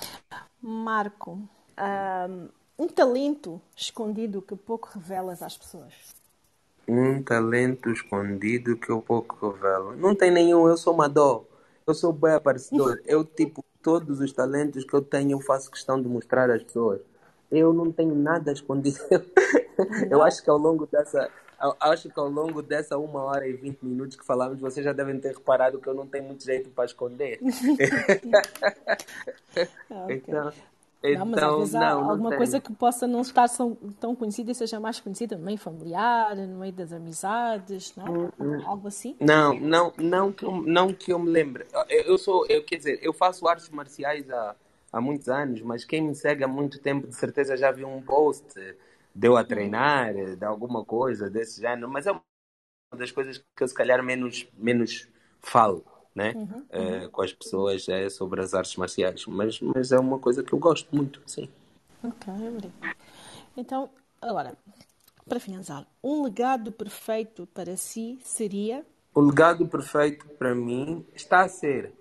Marco, 0.59 1.47
ahm, 1.77 2.49
um 2.79 2.87
talento 2.87 3.61
escondido 3.77 4.41
que 4.41 4.55
pouco 4.55 4.89
revelas 4.91 5.43
às 5.43 5.55
pessoas. 5.55 6.14
Um 6.87 7.21
talento 7.23 7.89
escondido 7.89 8.77
que 8.77 8.89
eu 8.89 9.01
pouco 9.01 9.49
revelo. 9.49 9.95
Não 9.95 10.13
tem 10.13 10.31
nenhum, 10.31 10.67
eu 10.67 10.77
sou 10.77 10.93
uma 10.93 11.09
dó. 11.09 11.43
Eu 11.87 11.93
sou 11.93 12.11
bem 12.11 12.33
aparecedor. 12.33 12.99
Eu, 13.05 13.23
tipo, 13.23 13.63
todos 13.81 14.19
os 14.19 14.31
talentos 14.31 14.83
que 14.83 14.93
eu 14.93 15.01
tenho, 15.01 15.31
eu 15.31 15.39
faço 15.39 15.69
questão 15.69 16.01
de 16.01 16.07
mostrar 16.07 16.49
às 16.49 16.63
pessoas. 16.63 17.01
Eu 17.51 17.73
não 17.73 17.91
tenho 17.91 18.15
nada 18.15 18.51
escondido. 18.51 18.99
Eu 20.09 20.23
acho 20.23 20.41
que 20.41 20.49
ao 20.49 20.57
longo 20.57 20.87
dessa, 20.87 21.29
eu 21.61 21.75
acho 21.81 22.09
que 22.09 22.17
ao 22.17 22.29
longo 22.29 22.61
dessa 22.61 22.97
uma 22.97 23.23
hora 23.23 23.45
e 23.45 23.53
vinte 23.53 23.79
minutos 23.83 24.15
que 24.15 24.25
falamos, 24.25 24.59
vocês 24.59 24.85
já 24.85 24.93
devem 24.93 25.19
ter 25.19 25.33
reparado 25.33 25.79
que 25.79 25.87
eu 25.87 25.93
não 25.93 26.07
tenho 26.07 26.23
muito 26.23 26.45
jeito 26.45 26.69
para 26.69 26.85
esconder. 26.85 27.39
Ah, 29.89 30.07
ok. 30.09 30.33
então, 31.03 31.13
Não, 31.13 31.25
mas 31.25 31.41
às 31.43 31.53
então 31.53 31.55
vezes 31.55 31.75
há 31.75 31.81
não, 31.81 32.03
não 32.03 32.21
alguma 32.21 32.23
tenho. 32.23 32.33
coisa 32.33 32.59
que 32.59 32.73
possa 32.73 33.07
não 33.07 33.21
estar 33.21 33.47
tão, 33.99 34.15
conhecida 34.15 34.51
e 34.51 34.55
seja 34.55 34.79
mais 34.79 34.99
conhecida 34.99 35.37
no 35.37 35.45
meio 35.45 35.57
familiar, 35.57 36.35
no 36.35 36.59
meio 36.59 36.73
das 36.73 36.91
amizades, 36.91 37.95
não? 37.95 38.33
Algo 38.63 38.87
assim? 38.87 39.15
Não, 39.19 39.57
não, 39.59 39.93
não 39.97 40.31
que 40.31 40.43
eu, 40.45 40.51
não 40.61 40.93
que 40.93 41.11
eu 41.13 41.19
me 41.19 41.29
lembre. 41.29 41.65
Eu, 41.89 42.01
eu 42.03 42.17
sou, 42.17 42.45
eu, 42.47 42.63
quer 42.63 42.77
dizer, 42.77 42.99
eu 43.01 43.13
faço 43.13 43.47
artes 43.47 43.69
marciais 43.69 44.29
há, 44.29 44.55
há 44.91 44.99
muitos 45.01 45.29
anos, 45.29 45.61
mas 45.61 45.85
quem 45.85 46.01
me 46.01 46.13
segue 46.15 46.43
há 46.43 46.47
muito 46.47 46.79
tempo, 46.81 47.07
de 47.07 47.15
certeza 47.15 47.55
já 47.57 47.71
viu 47.71 47.87
um 47.87 48.01
post 48.01 48.45
deu 49.17 49.37
a 49.37 49.43
treinar, 49.45 50.13
de 50.13 50.43
alguma 50.45 50.83
coisa 50.83 51.29
desse 51.29 51.61
género, 51.61 51.89
mas 51.89 52.05
é 52.05 52.11
uma 52.11 52.21
das 52.97 53.11
coisas 53.11 53.37
que 53.39 53.63
eu 53.63 53.67
se 53.67 53.73
calhar 53.73 54.03
menos, 54.03 54.47
menos 54.57 55.07
falo, 55.41 55.85
né? 56.15 56.33
Eh, 56.69 57.07
com 57.11 57.21
as 57.21 57.33
pessoas 57.33 57.87
é 57.89 58.09
sobre 58.09 58.41
as 58.41 58.53
artes 58.53 58.77
marciais, 58.77 59.25
mas, 59.27 59.59
mas 59.59 59.91
é 59.91 59.99
uma 59.99 60.17
coisa 60.17 60.41
que 60.41 60.53
eu 60.53 60.59
gosto 60.59 60.95
muito, 60.95 61.21
sim. 61.25 61.49
Ok, 62.01 62.33
obrigado. 62.33 62.95
Então, 63.57 63.89
agora, 64.21 64.57
para 65.27 65.39
finalizar, 65.39 65.85
um 66.01 66.23
legado 66.23 66.71
perfeito 66.71 67.45
para 67.53 67.75
si 67.75 68.17
seria. 68.23 68.85
O 69.13 69.19
legado 69.19 69.67
perfeito 69.67 70.25
para 70.39 70.55
mim 70.55 71.05
está 71.13 71.41
a 71.41 71.49
ser 71.49 71.93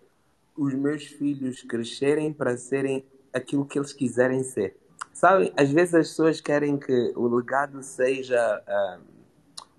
os 0.56 0.72
meus 0.74 1.04
filhos 1.04 1.62
crescerem 1.62 2.32
para 2.32 2.56
serem 2.56 3.04
aquilo 3.32 3.64
que 3.64 3.78
eles 3.78 3.92
quiserem 3.92 4.44
ser. 4.44 4.76
Sabem, 5.12 5.52
às 5.56 5.70
vezes 5.70 5.94
as 5.94 6.08
pessoas 6.08 6.40
querem 6.40 6.78
que 6.78 7.12
o 7.16 7.26
legado 7.28 7.82
seja 7.82 8.62
ah, 8.66 8.98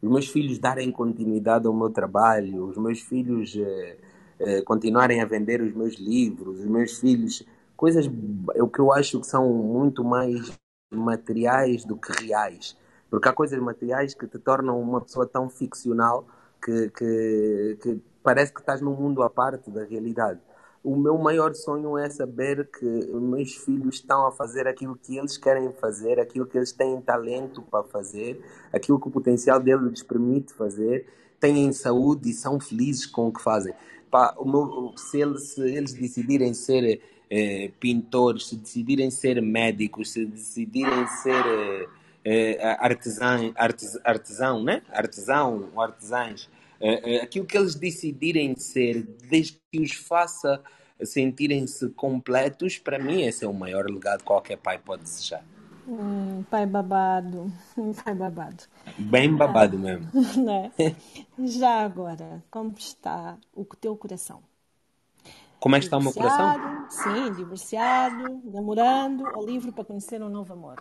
os 0.01 0.09
meus 0.09 0.27
filhos 0.27 0.59
darem 0.59 0.91
continuidade 0.91 1.67
ao 1.67 1.73
meu 1.73 1.89
trabalho, 1.89 2.65
os 2.65 2.77
meus 2.77 2.99
filhos 3.01 3.55
eh, 3.55 3.97
eh, 4.39 4.61
continuarem 4.61 5.21
a 5.21 5.25
vender 5.25 5.61
os 5.61 5.73
meus 5.73 5.95
livros, 5.95 6.59
os 6.59 6.65
meus 6.65 6.99
filhos, 6.99 7.45
coisas 7.75 8.09
é 8.53 8.63
o 8.63 8.67
que 8.67 8.79
eu 8.79 8.91
acho 8.91 9.19
que 9.19 9.27
são 9.27 9.51
muito 9.53 10.03
mais 10.03 10.51
materiais 10.93 11.85
do 11.85 11.95
que 11.95 12.11
reais. 12.23 12.77
Porque 13.09 13.29
há 13.29 13.33
coisas 13.33 13.59
materiais 13.59 14.13
que 14.13 14.27
te 14.27 14.39
tornam 14.39 14.79
uma 14.79 15.01
pessoa 15.01 15.25
tão 15.25 15.49
ficcional 15.49 16.27
que, 16.61 16.89
que, 16.89 17.77
que 17.81 18.01
parece 18.23 18.53
que 18.53 18.59
estás 18.59 18.81
num 18.81 18.95
mundo 18.95 19.21
à 19.23 19.29
parte 19.29 19.69
da 19.69 19.83
realidade. 19.83 20.39
O 20.83 20.95
meu 20.95 21.17
maior 21.17 21.53
sonho 21.55 21.97
é 21.97 22.09
saber 22.09 22.69
que 22.69 22.85
meus 22.85 23.55
filhos 23.55 23.95
estão 23.95 24.27
a 24.27 24.31
fazer 24.31 24.67
aquilo 24.67 24.95
que 24.95 25.17
eles 25.17 25.35
querem 25.35 25.71
fazer, 25.71 26.19
aquilo 26.19 26.45
que 26.45 26.57
eles 26.57 26.71
têm 26.71 27.01
talento 27.01 27.61
para 27.63 27.83
fazer, 27.83 28.39
aquilo 28.71 28.99
que 28.99 29.07
o 29.07 29.11
potencial 29.11 29.59
deles 29.59 29.89
lhes 29.89 30.03
permite 30.03 30.53
fazer, 30.53 31.07
têm 31.39 31.71
saúde 31.73 32.29
e 32.29 32.33
são 32.33 32.59
felizes 32.59 33.05
com 33.05 33.27
o 33.27 33.33
que 33.33 33.41
fazem. 33.41 33.73
Pá, 34.09 34.35
meu- 34.43 34.93
se, 34.97 35.21
eles, 35.21 35.53
se 35.53 35.61
eles 35.61 35.93
decidirem 35.93 36.53
ser 36.53 37.01
eh, 37.29 37.71
pintores, 37.79 38.47
se 38.47 38.55
decidirem 38.55 39.09
ser 39.11 39.41
médicos, 39.41 40.11
se 40.11 40.25
decidirem 40.25 41.07
ser 41.07 41.43
eh, 42.23 42.57
eh, 42.59 42.77
artesã, 42.79 43.51
artes, 43.55 43.97
artesão, 44.03 44.63
né? 44.63 44.81
artesão 44.89 45.69
artesãs, 45.79 46.49
eh, 46.79 47.15
eh, 47.15 47.21
aquilo 47.21 47.45
que 47.45 47.57
eles 47.57 47.75
decidirem 47.75 48.55
ser, 48.55 49.03
desde 49.29 49.59
que 49.71 49.79
os 49.79 49.91
faça 49.93 50.61
sentirem-se 51.03 51.89
completos, 51.89 52.77
para 52.77 52.97
mim 52.97 53.23
esse 53.23 53.43
é 53.43 53.47
o 53.47 53.53
maior 53.53 53.85
legado 53.89 54.19
que 54.19 54.25
qualquer 54.25 54.57
pai 54.57 54.77
pode 54.77 55.03
desejar. 55.03 55.43
Hum, 55.87 56.43
pai 56.49 56.65
babado. 56.65 57.51
Um 57.77 57.93
pai 57.93 58.13
babado. 58.15 58.63
Bem 58.97 59.33
babado 59.35 59.77
mesmo. 59.77 60.07
Né? 60.43 60.71
Já 61.45 61.81
agora, 61.83 62.43
como 62.49 62.73
está 62.77 63.37
o 63.53 63.63
teu 63.65 63.95
coração? 63.95 64.41
Como 65.59 65.75
é 65.75 65.79
que 65.79 65.85
está 65.85 65.97
o 65.97 66.01
meu 66.01 66.13
coração? 66.13 66.55
Sim, 66.89 67.31
divorciado, 67.33 68.41
namorando 68.45 69.25
ou 69.35 69.45
livre 69.45 69.71
para 69.71 69.83
conhecer 69.83 70.21
um 70.21 70.29
novo 70.29 70.53
amor? 70.53 70.77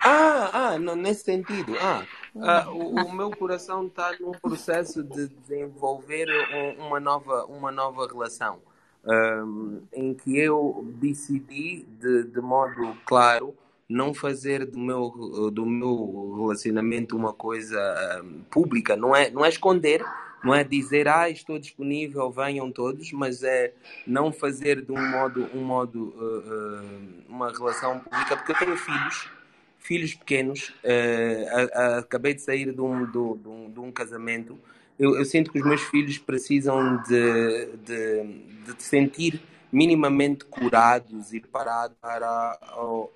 Ah, 0.00 0.50
ah, 0.72 0.78
não, 0.78 0.96
nesse 0.96 1.24
sentido. 1.24 1.76
Ah, 1.80 2.04
ah, 2.40 2.70
o, 2.70 3.06
o 3.06 3.12
meu 3.12 3.30
coração 3.30 3.86
está 3.86 4.12
num 4.20 4.32
processo 4.32 5.02
de 5.02 5.28
desenvolver 5.28 6.28
um- 6.54 6.86
uma 6.88 7.00
nova, 7.00 7.44
uma 7.46 7.70
nova 7.70 8.06
relação, 8.06 8.58
ahm, 9.04 9.80
em 9.92 10.12
que 10.12 10.36
eu 10.36 10.84
decidi, 11.00 11.84
de, 12.00 12.24
de 12.24 12.40
modo 12.40 12.96
claro, 13.06 13.54
não 13.92 14.14
fazer 14.14 14.64
do 14.66 14.78
meu, 14.78 15.50
do 15.52 15.66
meu 15.66 16.34
relacionamento 16.40 17.16
uma 17.16 17.32
coisa 17.32 17.78
ahm, 18.18 18.42
pública. 18.50 18.96
Não 18.96 19.14
é, 19.14 19.30
não 19.30 19.44
é 19.44 19.48
esconder, 19.48 20.04
não 20.42 20.54
é 20.54 20.64
dizer, 20.64 21.06
ah, 21.08 21.28
estou 21.28 21.58
disponível, 21.58 22.30
venham 22.30 22.72
todos, 22.72 23.12
mas 23.12 23.42
é 23.42 23.72
não 24.06 24.32
fazer 24.32 24.82
de 24.82 24.92
um 24.92 25.10
modo, 25.10 25.48
um 25.54 25.62
modo 25.62 26.14
ah, 26.16 26.42
ah, 26.46 26.82
uma 27.28 27.52
relação 27.52 28.00
pública, 28.00 28.36
porque 28.36 28.52
eu 28.52 28.58
tenho 28.58 28.76
filhos 28.76 29.28
filhos 29.82 30.14
pequenos, 30.14 30.72
eh, 30.84 31.44
acabei 31.98 32.34
de 32.34 32.40
sair 32.40 32.72
de 32.72 32.80
um, 32.80 33.04
de 33.04 33.18
um, 33.18 33.68
de 33.68 33.80
um 33.80 33.90
casamento. 33.90 34.56
Eu, 34.96 35.16
eu 35.16 35.24
sinto 35.24 35.50
que 35.50 35.58
os 35.58 35.66
meus 35.66 35.82
filhos 35.82 36.18
precisam 36.18 37.02
de, 37.02 37.66
de, 37.84 38.22
de 38.64 38.82
se 38.82 38.88
sentir 38.88 39.42
minimamente 39.72 40.44
curados 40.44 41.32
e 41.32 41.40
preparados 41.40 41.96
para 42.00 42.58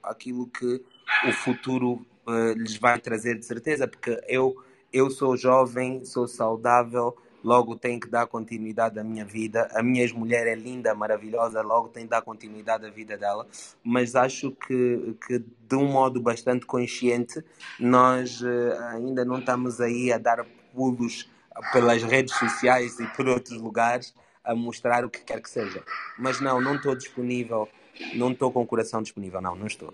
aquilo 0.02 0.46
que 0.46 0.82
o 1.28 1.32
futuro 1.32 2.04
eh, 2.26 2.54
lhes 2.54 2.76
vai 2.76 2.98
trazer 2.98 3.38
de 3.38 3.44
certeza, 3.44 3.86
porque 3.86 4.18
eu, 4.26 4.56
eu 4.92 5.10
sou 5.10 5.36
jovem, 5.36 6.04
sou 6.04 6.26
saudável, 6.26 7.14
logo 7.44 7.76
tenho 7.76 8.00
que 8.00 8.08
dar 8.08 8.26
continuidade 8.26 8.98
à 8.98 9.04
minha 9.04 9.24
vida. 9.24 9.68
A 9.74 9.82
minha 9.82 10.02
ex-mulher 10.02 10.46
é 10.46 10.54
linda, 10.54 10.94
maravilhosa, 10.94 11.60
logo 11.62 11.88
tenho 11.88 12.06
que 12.06 12.10
dar 12.10 12.22
continuidade 12.22 12.86
à 12.86 12.90
vida 12.90 13.16
dela 13.16 13.46
mas 13.84 14.16
acho 14.16 14.50
que, 14.50 15.14
que 15.26 15.38
de 15.38 15.76
um 15.76 15.86
modo 15.86 16.20
bastante 16.20 16.66
consciente 16.66 17.40
nós 17.78 18.42
eh, 18.42 18.78
ainda 18.90 19.24
não 19.24 19.38
estamos 19.38 19.80
aí 19.80 20.12
a 20.12 20.18
dar 20.18 20.44
pulos 20.74 21.30
pelas 21.72 22.02
redes 22.02 22.34
sociais 22.34 22.98
e 22.98 23.06
por 23.08 23.28
outros 23.28 23.60
lugares 23.60 24.12
a 24.46 24.54
mostrar 24.54 25.04
o 25.04 25.10
que 25.10 25.18
quer 25.20 25.42
que 25.42 25.50
seja. 25.50 25.82
Mas 26.16 26.40
não, 26.40 26.60
não 26.60 26.76
estou 26.76 26.94
disponível, 26.96 27.68
não 28.14 28.30
estou 28.30 28.52
com 28.52 28.62
o 28.62 28.66
coração 28.66 29.02
disponível, 29.02 29.42
não, 29.42 29.56
não 29.56 29.66
estou. 29.66 29.92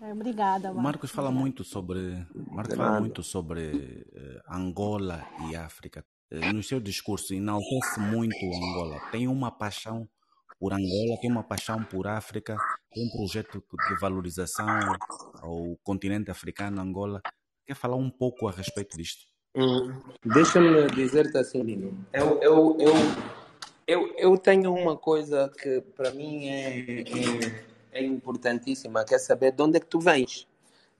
Obrigada, 0.00 0.68
Marcos. 0.68 0.82
Marcos 0.82 1.10
fala 1.10 1.30
muito 1.30 1.64
sobre, 1.64 2.24
Marcos 2.52 2.76
fala 2.76 3.00
muito 3.00 3.22
sobre 3.22 4.06
eh, 4.14 4.42
Angola 4.48 5.26
e 5.48 5.56
África. 5.56 6.04
Eh, 6.30 6.52
no 6.52 6.62
seu 6.62 6.78
discurso 6.78 7.34
enaltece 7.34 7.98
muito 7.98 8.36
Angola. 8.44 9.00
Tem 9.10 9.26
uma 9.26 9.50
paixão 9.50 10.08
por 10.60 10.72
Angola, 10.72 11.20
tem 11.20 11.30
uma 11.30 11.42
paixão 11.42 11.82
por 11.84 12.06
África, 12.06 12.56
tem 12.92 13.06
um 13.06 13.10
projeto 13.10 13.64
de 13.88 14.00
valorização 14.00 14.66
ao 15.40 15.76
continente 15.82 16.30
africano, 16.30 16.80
Angola. 16.80 17.20
Quer 17.66 17.74
falar 17.74 17.96
um 17.96 18.10
pouco 18.10 18.46
a 18.46 18.52
respeito 18.52 18.96
disto? 18.96 19.26
Hum, 19.58 19.92
Deixa-me 20.24 20.86
dizer-te 20.94 21.36
assim, 21.36 21.62
Lino. 21.62 22.06
Eu, 22.12 22.40
eu, 22.40 22.76
eu, 22.78 22.94
eu, 23.88 24.14
eu 24.16 24.38
tenho 24.38 24.72
uma 24.72 24.96
coisa 24.96 25.50
que 25.60 25.80
para 25.96 26.12
mim 26.12 26.46
é, 26.46 27.00
é, 27.00 27.64
é 27.90 28.04
importantíssima, 28.04 29.04
que 29.04 29.16
é 29.16 29.18
saber 29.18 29.50
de 29.50 29.60
onde 29.60 29.78
é 29.78 29.80
que 29.80 29.86
tu 29.86 29.98
vens. 29.98 30.46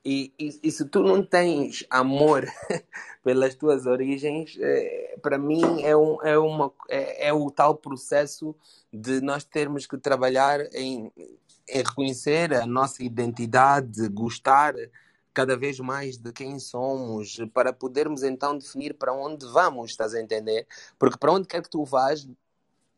E, 0.05 0.33
e, 0.37 0.59
e 0.61 0.73
se 0.73 0.85
tu 0.87 1.05
não 1.05 1.23
tens 1.23 1.87
amor 1.89 2.49
pelas 3.23 3.55
tuas 3.55 3.87
origens, 3.87 4.57
eh, 4.61 5.17
para 5.23 5.39
mim 5.39 5.83
é, 5.83 5.97
um, 5.97 6.21
é, 6.23 6.37
uma, 6.37 6.73
é, 6.89 7.29
é 7.29 7.33
o 7.33 7.49
tal 7.53 7.77
processo 7.77 8.57
de 8.93 9.21
nós 9.21 9.45
termos 9.45 9.87
que 9.87 9.97
trabalhar 9.97 10.61
em, 10.75 11.13
em 11.17 11.77
reconhecer 11.77 12.53
a 12.55 12.67
nossa 12.67 13.05
identidade, 13.05 14.09
gostar 14.09 14.75
cada 15.39 15.57
vez 15.57 15.79
mais 15.79 16.19
de 16.19 16.33
quem 16.33 16.59
somos, 16.59 17.39
para 17.55 17.73
podermos 17.73 18.25
então 18.25 18.59
definir 18.59 18.93
para 18.95 19.13
onde 19.13 19.47
vamos, 19.47 19.93
estás 19.93 20.13
a 20.13 20.21
entender? 20.21 20.67
Porque 20.99 21.17
para 21.17 21.31
onde 21.31 21.47
quer 21.47 21.63
que 21.63 21.71
tu 21.71 21.85
vás, 21.85 22.29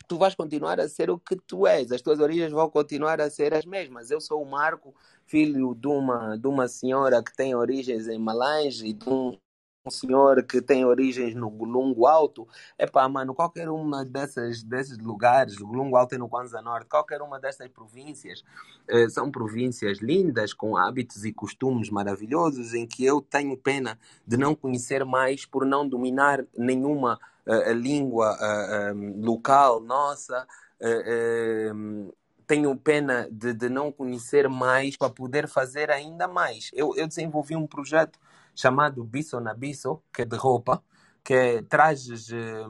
tu 0.08 0.16
vais 0.16 0.34
continuar 0.34 0.80
a 0.80 0.88
ser 0.88 1.10
o 1.10 1.18
que 1.18 1.36
tu 1.36 1.66
és, 1.66 1.92
as 1.92 2.00
tuas 2.00 2.18
origens 2.18 2.50
vão 2.50 2.70
continuar 2.70 3.20
a 3.20 3.28
ser 3.28 3.52
as 3.52 3.66
mesmas. 3.66 4.10
Eu 4.10 4.22
sou 4.22 4.42
o 4.42 4.50
Marco, 4.50 4.94
filho 5.26 5.74
de 5.74 5.86
uma, 5.86 6.38
de 6.38 6.46
uma 6.46 6.66
senhora 6.66 7.22
que 7.22 7.36
tem 7.36 7.54
origens 7.54 8.08
em 8.08 8.18
Malange 8.18 8.86
e 8.86 8.94
de 8.94 9.06
um, 9.06 9.36
um 9.84 9.90
senhor 9.90 10.42
que 10.42 10.60
tem 10.60 10.84
origens 10.84 11.34
no 11.34 11.48
Golungo 11.48 12.06
Alto. 12.06 12.46
Epá, 12.78 13.08
mano, 13.08 13.34
qualquer 13.34 13.68
uma 13.70 14.04
dessas, 14.04 14.62
desses 14.62 14.98
lugares, 14.98 15.56
o 15.60 15.96
Alto 15.96 16.14
é 16.14 16.18
no 16.18 16.28
Kwanza 16.28 16.60
Norte, 16.60 16.86
qualquer 16.88 17.22
uma 17.22 17.40
dessas 17.40 17.68
províncias, 17.68 18.44
eh, 18.88 19.08
são 19.08 19.30
províncias 19.30 19.98
lindas, 19.98 20.52
com 20.52 20.76
hábitos 20.76 21.24
e 21.24 21.32
costumes 21.32 21.88
maravilhosos, 21.88 22.74
em 22.74 22.86
que 22.86 23.04
eu 23.04 23.22
tenho 23.22 23.56
pena 23.56 23.98
de 24.26 24.36
não 24.36 24.54
conhecer 24.54 25.04
mais 25.04 25.46
por 25.46 25.64
não 25.64 25.88
dominar 25.88 26.44
nenhuma 26.56 27.18
eh, 27.46 27.72
língua 27.72 28.36
eh, 28.38 28.90
eh, 28.90 28.92
local 29.16 29.80
nossa. 29.80 30.46
eh, 30.80 31.04
eh, 31.70 31.72
tenho 32.46 32.74
pena 32.76 33.28
de, 33.30 33.52
de 33.54 33.68
não 33.68 33.92
conhecer 33.92 34.48
mais 34.48 34.96
para 34.96 35.08
poder 35.10 35.46
fazer 35.48 35.90
ainda 35.90 36.26
mais. 36.26 36.70
Eu, 36.74 36.96
eu 36.96 37.06
desenvolvi 37.06 37.54
um 37.54 37.66
projeto 37.66 38.18
chamado 38.60 39.02
Bisso 39.04 39.40
na 39.40 39.54
Bisso, 39.54 40.02
que 40.12 40.22
é 40.22 40.24
de 40.24 40.36
roupa, 40.36 40.82
que 41.24 41.34
é 41.34 41.62
trajes 41.62 42.30
eh, 42.32 42.64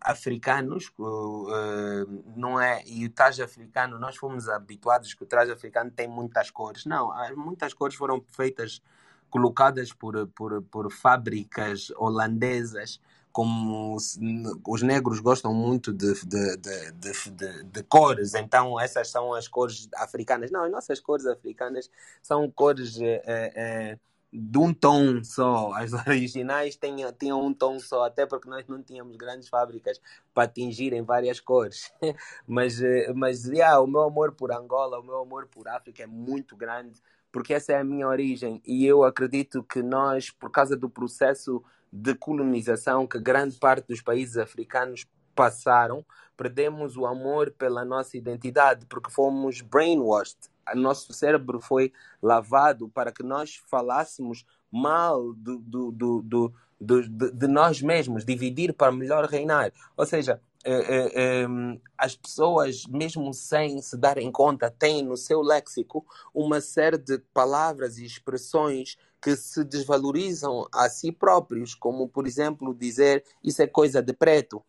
africanos, 0.00 0.92
eh, 0.98 2.06
não 2.36 2.60
é? 2.60 2.82
E 2.86 3.04
o 3.06 3.10
traje 3.10 3.42
africano, 3.42 3.98
nós 3.98 4.16
fomos 4.16 4.48
habituados 4.48 5.14
que 5.14 5.22
o 5.24 5.26
traje 5.26 5.52
africano 5.52 5.90
tem 5.90 6.08
muitas 6.08 6.50
cores. 6.50 6.84
Não, 6.86 7.10
muitas 7.36 7.74
cores 7.74 7.96
foram 7.96 8.22
feitas, 8.32 8.82
colocadas 9.30 9.92
por, 9.92 10.26
por, 10.28 10.62
por 10.62 10.92
fábricas 10.92 11.90
holandesas, 11.96 13.00
como 13.32 13.94
os, 13.94 14.18
os 14.66 14.82
negros 14.82 15.20
gostam 15.20 15.54
muito 15.54 15.92
de, 15.92 16.14
de, 16.24 16.56
de, 16.56 17.30
de, 17.30 17.62
de- 17.64 17.82
cores, 17.84 18.34
então 18.34 18.80
essas 18.80 19.10
são 19.10 19.32
as 19.34 19.46
cores 19.46 19.88
africanas. 19.94 20.50
Não, 20.50 20.64
as 20.64 20.72
nossas 20.72 20.98
cores 21.00 21.26
africanas 21.26 21.90
são 22.22 22.50
cores 22.50 22.98
eh, 23.00 23.22
eh, 23.26 23.98
de 24.32 24.58
um 24.58 24.72
tom 24.72 25.22
só. 25.24 25.72
As 25.74 25.92
originais 26.06 26.76
tinham, 26.76 27.12
tinham 27.12 27.44
um 27.44 27.52
tom 27.52 27.78
só, 27.80 28.04
até 28.04 28.26
porque 28.26 28.48
nós 28.48 28.66
não 28.66 28.82
tínhamos 28.82 29.16
grandes 29.16 29.48
fábricas 29.48 30.00
para 30.34 30.44
atingirem 30.44 31.02
várias 31.02 31.40
cores. 31.40 31.92
Mas, 32.46 32.80
eh, 32.82 33.12
mas 33.14 33.44
yeah, 33.44 33.80
o 33.80 33.86
meu 33.86 34.02
amor 34.02 34.32
por 34.32 34.52
Angola, 34.52 34.98
o 34.98 35.02
meu 35.02 35.18
amor 35.18 35.46
por 35.46 35.68
África 35.68 36.02
é 36.02 36.06
muito 36.06 36.56
grande, 36.56 37.00
porque 37.30 37.54
essa 37.54 37.72
é 37.72 37.78
a 37.78 37.84
minha 37.84 38.08
origem. 38.08 38.62
E 38.66 38.86
eu 38.86 39.04
acredito 39.04 39.62
que 39.62 39.82
nós, 39.82 40.30
por 40.30 40.50
causa 40.50 40.76
do 40.76 40.88
processo 40.88 41.62
de 41.92 42.14
colonização 42.14 43.06
que 43.06 43.18
grande 43.18 43.56
parte 43.58 43.88
dos 43.88 44.00
países 44.00 44.36
africanos 44.36 45.06
passaram, 45.34 46.04
perdemos 46.36 46.96
o 46.96 47.06
amor 47.06 47.50
pela 47.52 47.84
nossa 47.84 48.16
identidade, 48.16 48.86
porque 48.86 49.10
fomos 49.10 49.60
brainwashed. 49.60 50.38
Nosso 50.74 51.12
cérebro 51.12 51.60
foi 51.60 51.92
lavado 52.22 52.88
para 52.88 53.12
que 53.12 53.22
nós 53.22 53.56
falássemos 53.66 54.44
mal 54.70 55.32
do, 55.34 55.58
do, 55.58 55.90
do, 55.92 56.22
do, 56.22 56.54
do- 56.80 57.08
de, 57.08 57.30
de 57.32 57.46
nós 57.48 57.80
mesmos, 57.82 58.24
dividir 58.24 58.72
para 58.72 58.92
melhor 58.92 59.24
reinar. 59.24 59.72
Ou 59.96 60.06
seja, 60.06 60.40
eh, 60.64 61.42
em, 61.44 61.80
as 61.96 62.14
pessoas, 62.16 62.84
mesmo 62.86 63.32
sem 63.34 63.80
se 63.82 63.96
darem 63.96 64.30
conta, 64.30 64.70
têm 64.70 65.02
no 65.04 65.16
seu 65.16 65.42
léxico 65.42 66.04
uma 66.34 66.60
série 66.60 66.98
de 66.98 67.18
palavras 67.32 67.98
e 67.98 68.04
expressões 68.04 68.96
que 69.20 69.34
se 69.36 69.64
desvalorizam 69.64 70.66
a 70.72 70.88
si 70.88 71.10
próprios, 71.10 71.74
como, 71.74 72.08
por 72.08 72.26
exemplo, 72.26 72.74
dizer 72.74 73.24
isso 73.42 73.60
é 73.62 73.66
coisa 73.66 74.00
de 74.02 74.12
preto 74.12 74.62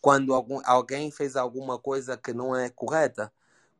quando 0.00 0.34
algum, 0.34 0.60
alguém 0.64 1.10
fez 1.10 1.36
alguma 1.36 1.78
coisa 1.78 2.16
que 2.16 2.32
não 2.32 2.54
é 2.54 2.68
correta. 2.70 3.32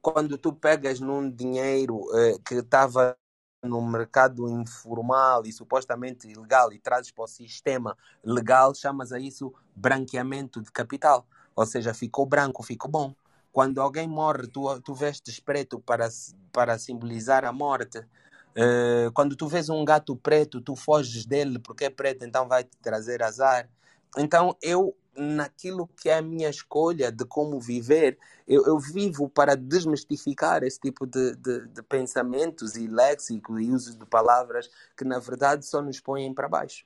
Quando 0.06 0.38
tu 0.38 0.52
pegas 0.52 1.00
num 1.00 1.28
dinheiro 1.28 2.06
eh, 2.14 2.38
que 2.46 2.54
estava 2.54 3.18
no 3.60 3.82
mercado 3.82 4.48
informal 4.48 5.42
e 5.44 5.52
supostamente 5.52 6.28
ilegal 6.28 6.72
e 6.72 6.78
trazes 6.78 7.10
para 7.10 7.24
o 7.24 7.26
sistema 7.26 7.98
legal, 8.22 8.72
chamas 8.72 9.10
a 9.10 9.18
isso 9.18 9.52
branqueamento 9.74 10.62
de 10.62 10.70
capital. 10.70 11.26
Ou 11.56 11.66
seja, 11.66 11.92
ficou 11.92 12.24
branco, 12.24 12.62
ficou 12.62 12.88
bom. 12.88 13.16
Quando 13.50 13.80
alguém 13.80 14.06
morre, 14.06 14.46
tu, 14.46 14.80
tu 14.80 14.94
vestes 14.94 15.40
preto 15.40 15.80
para, 15.80 16.08
para 16.52 16.78
simbolizar 16.78 17.44
a 17.44 17.52
morte. 17.52 18.06
Eh, 18.54 19.10
quando 19.12 19.34
tu 19.34 19.48
vês 19.48 19.68
um 19.68 19.84
gato 19.84 20.14
preto, 20.14 20.60
tu 20.60 20.76
foges 20.76 21.26
dele 21.26 21.58
porque 21.58 21.86
é 21.86 21.90
preto, 21.90 22.24
então 22.24 22.46
vai 22.46 22.62
te 22.62 22.76
trazer 22.80 23.24
azar. 23.24 23.68
Então, 24.16 24.56
eu, 24.62 24.96
naquilo 25.16 25.88
que 25.88 26.08
é 26.08 26.18
a 26.18 26.22
minha 26.22 26.48
escolha 26.48 27.10
de 27.10 27.24
como 27.24 27.60
viver, 27.60 28.18
eu, 28.46 28.64
eu 28.66 28.78
vivo 28.78 29.28
para 29.28 29.56
desmistificar 29.56 30.62
esse 30.62 30.78
tipo 30.80 31.06
de, 31.06 31.34
de, 31.36 31.66
de 31.68 31.82
pensamentos 31.82 32.76
e 32.76 32.86
léxico 32.86 33.58
e 33.58 33.70
uso 33.70 33.98
de 33.98 34.06
palavras 34.06 34.70
que, 34.96 35.04
na 35.04 35.18
verdade, 35.18 35.66
só 35.66 35.82
nos 35.82 36.00
põem 36.00 36.32
para 36.32 36.48
baixo. 36.48 36.84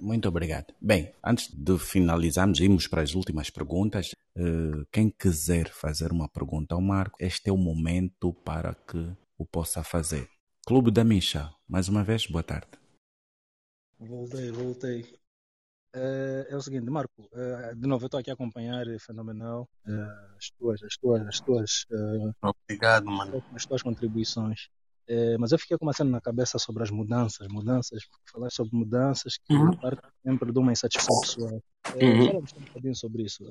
Muito 0.00 0.28
obrigado. 0.28 0.74
Bem, 0.80 1.12
antes 1.22 1.48
de 1.52 1.78
finalizarmos, 1.78 2.60
irmos 2.60 2.86
para 2.86 3.02
as 3.02 3.14
últimas 3.14 3.50
perguntas. 3.50 4.10
eh, 4.36 4.84
quem 4.90 5.08
quiser 5.08 5.68
fazer 5.70 6.10
uma 6.10 6.28
pergunta 6.28 6.74
ao 6.74 6.80
Marco, 6.80 7.16
este 7.20 7.48
é 7.48 7.52
o 7.52 7.56
momento 7.56 8.32
para 8.44 8.74
que 8.74 9.12
o 9.38 9.46
possa 9.46 9.82
fazer. 9.84 10.28
Clube 10.66 10.90
da 10.90 11.04
Misha, 11.04 11.50
mais 11.68 11.88
uma 11.88 12.02
vez, 12.02 12.26
boa 12.26 12.42
tarde. 12.42 12.68
Voltei, 14.00 14.50
voltei. 14.50 15.23
Eh, 15.94 16.46
é 16.50 16.56
o 16.56 16.60
seguinte, 16.60 16.90
Marco, 16.90 17.28
eh, 17.32 17.74
de 17.76 17.86
novo, 17.86 18.04
eu 18.04 18.06
estou 18.06 18.18
aqui 18.18 18.28
a 18.28 18.34
acompanhar, 18.34 18.84
é 18.88 18.98
fenomenal, 18.98 19.68
eh, 19.86 20.36
as 20.36 20.50
tuas, 20.58 20.82
as 20.82 20.96
tuas, 20.96 21.22
as 21.26 21.40
tuas, 21.40 21.86
Obrigado, 22.42 23.06
mano. 23.06 23.40
as 23.54 23.64
tuas 23.64 23.80
contribuições. 23.82 24.68
Mas 25.38 25.52
eu 25.52 25.58
fiquei 25.58 25.76
com 25.76 25.84
uma 25.84 25.92
cena 25.92 26.10
na 26.10 26.20
cabeça 26.20 26.58
sobre 26.58 26.82
as 26.82 26.90
mudanças, 26.90 27.46
mudanças, 27.48 28.04
porque 28.06 28.32
falar 28.32 28.50
sobre 28.50 28.74
mudanças 28.74 29.36
que 29.36 29.54
Uhum. 29.54 29.76
parte 29.76 30.00
sempre 30.26 30.50
de 30.50 30.58
uma 30.58 30.72
insatisfação 30.72 31.20
pessoal. 31.20 31.62
Uhum. 31.94 32.26
Falamos 32.26 32.52
um 32.56 32.60
bocadinho 32.60 32.96
sobre 32.96 33.22
isso. 33.24 33.44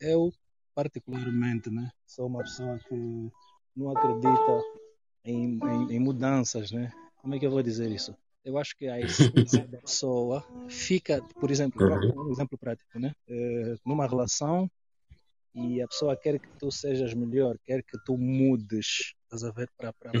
Eu, 0.00 0.32
particularmente, 0.74 1.70
né, 1.70 1.90
sou 2.04 2.26
uma 2.26 2.40
pessoa 2.40 2.76
que 2.88 3.30
não 3.76 3.96
acredita 3.96 4.62
em, 5.24 5.60
em, 5.62 5.92
em 5.92 6.00
mudanças, 6.00 6.72
né? 6.72 6.92
Como 7.22 7.36
é 7.36 7.38
que 7.38 7.46
eu 7.46 7.50
vou 7.52 7.62
dizer 7.62 7.90
isso? 7.92 8.14
Eu 8.44 8.58
acho 8.58 8.76
que 8.76 8.86
a 8.88 9.00
essência 9.00 9.66
da 9.68 9.78
pessoa 9.78 10.44
fica, 10.68 11.22
por 11.40 11.50
exemplo, 11.50 11.80
um 12.16 12.30
exemplo 12.32 12.58
prático, 12.58 12.98
né? 12.98 13.12
Eh, 13.28 13.76
numa 13.84 14.06
relação 14.06 14.70
e 15.54 15.82
a 15.82 15.88
pessoa 15.88 16.16
quer 16.16 16.38
que 16.38 16.48
tu 16.58 16.70
sejas 16.70 17.14
melhor, 17.14 17.56
quer 17.64 17.82
que 17.82 17.98
tu 18.04 18.16
mudes, 18.16 19.14
estás 19.24 19.44
a 19.44 19.50
ver, 19.50 19.70
para 19.76 19.92
para 19.92 20.12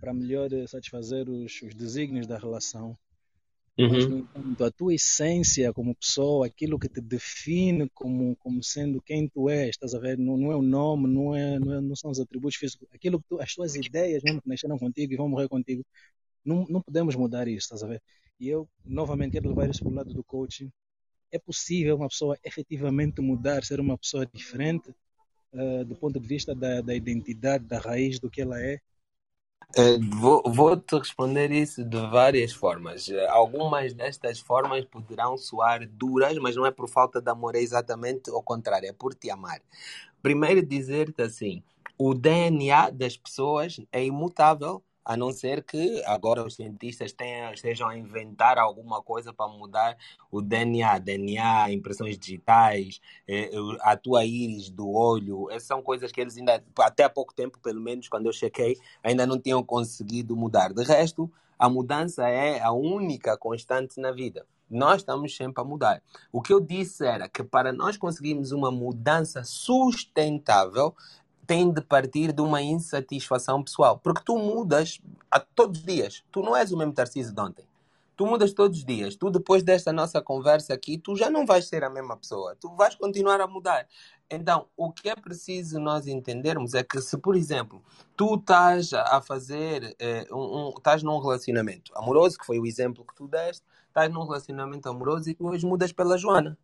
para 0.00 0.12
melhor 0.12 0.52
eh, 0.52 0.66
satisfazer 0.66 1.28
os, 1.28 1.62
os 1.62 1.74
desígnios 1.74 2.26
da 2.26 2.38
relação. 2.38 2.96
Mas, 3.76 4.06
no 4.06 4.18
entanto, 4.18 4.64
a 4.64 4.70
tua 4.70 4.94
essência 4.94 5.72
como 5.72 5.94
pessoa, 5.94 6.46
aquilo 6.46 6.78
que 6.78 6.88
te 6.88 7.00
define 7.00 7.88
como, 7.94 8.36
como 8.36 8.62
sendo 8.62 9.00
quem 9.02 9.28
tu 9.28 9.48
és, 9.48 9.70
estás 9.70 9.94
a 9.94 9.98
ver? 9.98 10.18
Não, 10.18 10.36
não 10.36 10.52
é 10.52 10.56
o 10.56 10.62
nome, 10.62 11.08
não, 11.08 11.34
é, 11.34 11.58
não, 11.58 11.74
é- 11.74 11.80
não 11.80 11.96
são 11.96 12.10
os 12.10 12.20
atributos 12.20 12.56
físicos, 12.56 12.86
aquilo 12.92 13.20
que 13.20 13.28
tu, 13.28 13.40
as 13.40 13.54
tuas 13.54 13.74
ideias 13.74 14.22
mesmo 14.22 14.42
que 14.42 14.48
nasceram 14.48 14.78
contigo 14.78 15.12
e 15.12 15.16
vão 15.16 15.28
morrer 15.28 15.48
contigo, 15.48 15.84
não, 16.44 16.66
não 16.68 16.80
podemos 16.80 17.14
mudar 17.14 17.48
isso, 17.48 17.66
estás 17.66 17.82
a 17.82 17.86
ver? 17.86 18.02
E 18.38 18.48
eu, 18.48 18.68
novamente, 18.84 19.32
quero 19.32 19.48
levar 19.48 19.70
isso 19.70 19.80
para 19.80 19.92
o 19.92 19.94
lado 19.94 20.12
do 20.12 20.24
coaching. 20.24 20.70
É 21.30 21.38
possível 21.38 21.96
uma 21.96 22.08
pessoa 22.08 22.36
efetivamente 22.44 23.20
mudar, 23.20 23.64
ser 23.64 23.80
uma 23.80 23.96
pessoa 23.96 24.26
diferente, 24.26 24.94
eh, 25.54 25.84
do 25.84 25.94
ponto 25.94 26.18
de 26.18 26.26
vista 26.26 26.54
da, 26.54 26.80
da 26.80 26.94
identidade, 26.94 27.64
da 27.64 27.78
raiz 27.78 28.18
do 28.18 28.30
que 28.30 28.42
ela 28.42 28.60
é? 28.60 28.80
Eh, 29.76 29.98
vou, 30.18 30.42
vou 30.46 30.76
te 30.76 30.96
responder 30.98 31.50
isso 31.50 31.84
de 31.84 31.96
várias 32.08 32.52
formas. 32.52 33.08
Algumas 33.28 33.94
destas 33.94 34.38
formas 34.38 34.84
poderão 34.84 35.36
soar 35.38 35.86
duras, 35.88 36.36
mas 36.38 36.56
não 36.56 36.66
é 36.66 36.70
por 36.70 36.88
falta 36.88 37.20
de 37.20 37.30
amor, 37.30 37.54
é 37.54 37.60
exatamente 37.60 38.30
o 38.30 38.42
contrário, 38.42 38.88
é 38.88 38.92
por 38.92 39.14
te 39.14 39.30
amar. 39.30 39.62
Primeiro, 40.22 40.64
dizer-te 40.64 41.22
assim: 41.22 41.62
o 41.98 42.14
DNA 42.14 42.90
das 42.90 43.16
pessoas 43.16 43.80
é 43.92 44.04
imutável, 44.04 44.82
a 45.04 45.16
não 45.16 45.32
ser 45.32 45.62
que 45.64 46.02
agora 46.04 46.44
os 46.44 46.54
cientistas 46.54 47.12
tenham, 47.12 47.52
estejam 47.52 47.88
a 47.88 47.96
inventar 47.96 48.58
alguma 48.58 49.02
coisa 49.02 49.32
para 49.32 49.48
mudar 49.48 49.96
o 50.30 50.40
DNA, 50.40 50.98
DNA, 50.98 51.70
impressões 51.72 52.18
digitais, 52.18 53.00
eh, 53.26 53.50
o- 53.58 53.78
a 53.80 53.96
tua 53.96 54.24
íris 54.24 54.70
do 54.70 54.90
olho. 54.90 55.50
Essas 55.50 55.64
são 55.68 55.82
coisas 55.82 56.12
que 56.12 56.20
eles 56.20 56.36
ainda, 56.36 56.62
até 56.78 57.04
há 57.04 57.10
pouco 57.10 57.34
tempo, 57.34 57.58
pelo 57.58 57.80
menos, 57.80 58.08
quando 58.08 58.26
eu 58.26 58.32
chequei, 58.32 58.76
ainda 59.02 59.26
não 59.26 59.38
tinham 59.38 59.62
conseguido 59.62 60.36
mudar. 60.36 60.72
De 60.72 60.84
resto, 60.84 61.30
a 61.58 61.68
mudança 61.68 62.28
é 62.28 62.60
a 62.60 62.72
única 62.72 63.36
constante 63.36 64.00
na 64.00 64.10
vida. 64.10 64.46
Nós 64.68 65.02
estamos 65.02 65.36
sempre 65.36 65.60
a 65.60 65.64
mudar. 65.64 66.02
O 66.32 66.40
que 66.40 66.52
eu 66.52 66.58
disse 66.58 67.04
era 67.04 67.28
que 67.28 67.44
para 67.44 67.72
nós 67.72 67.98
conseguirmos 67.98 68.52
uma 68.52 68.70
mudança 68.70 69.44
sustentável, 69.44 70.94
tem 71.46 71.70
de 71.72 71.80
partir 71.80 72.32
de 72.32 72.40
uma 72.40 72.62
insatisfação 72.62 73.62
pessoal. 73.62 73.98
Porque 73.98 74.22
tu 74.24 74.38
mudas 74.38 75.00
a 75.30 75.40
todos 75.40 75.80
os 75.80 75.86
dias. 75.86 76.24
Tu 76.30 76.42
não 76.42 76.56
és 76.56 76.72
o 76.72 76.76
mesmo 76.76 76.92
Tarcísio 76.92 77.34
de 77.34 77.40
ontem. 77.40 77.64
Tu 78.16 78.26
mudas 78.26 78.52
todos 78.52 78.78
os 78.78 78.84
dias. 78.84 79.16
Tu, 79.16 79.30
depois 79.30 79.62
desta 79.62 79.92
nossa 79.92 80.20
conversa 80.20 80.74
aqui, 80.74 80.98
tu 80.98 81.16
já 81.16 81.30
não 81.30 81.44
vais 81.46 81.66
ser 81.66 81.82
a 81.82 81.90
mesma 81.90 82.16
pessoa. 82.16 82.54
Tu 82.60 82.68
vais 82.76 82.94
continuar 82.94 83.40
a 83.40 83.46
mudar. 83.46 83.86
Então, 84.30 84.66
o 84.76 84.92
que 84.92 85.08
é 85.08 85.16
preciso 85.16 85.80
nós 85.80 86.06
entendermos 86.06 86.74
é 86.74 86.82
que 86.84 87.00
se, 87.00 87.18
por 87.18 87.34
exemplo, 87.34 87.82
tu 88.16 88.34
estás 88.36 88.92
a 88.92 89.20
fazer, 89.20 89.96
eh, 89.98 90.26
um, 90.30 90.68
um- 90.68 90.74
estás 90.76 91.02
num 91.02 91.18
relacionamento 91.18 91.92
amoroso, 91.96 92.38
que 92.38 92.46
foi 92.46 92.58
o 92.58 92.66
exemplo 92.66 93.04
que 93.04 93.14
tu 93.14 93.26
deste, 93.26 93.62
estás 93.88 94.10
num 94.12 94.24
relacionamento 94.24 94.88
amoroso 94.88 95.28
e 95.28 95.34
tu 95.34 95.48
hoje 95.48 95.66
mudas 95.66 95.92
pela 95.92 96.16
Joana. 96.16 96.56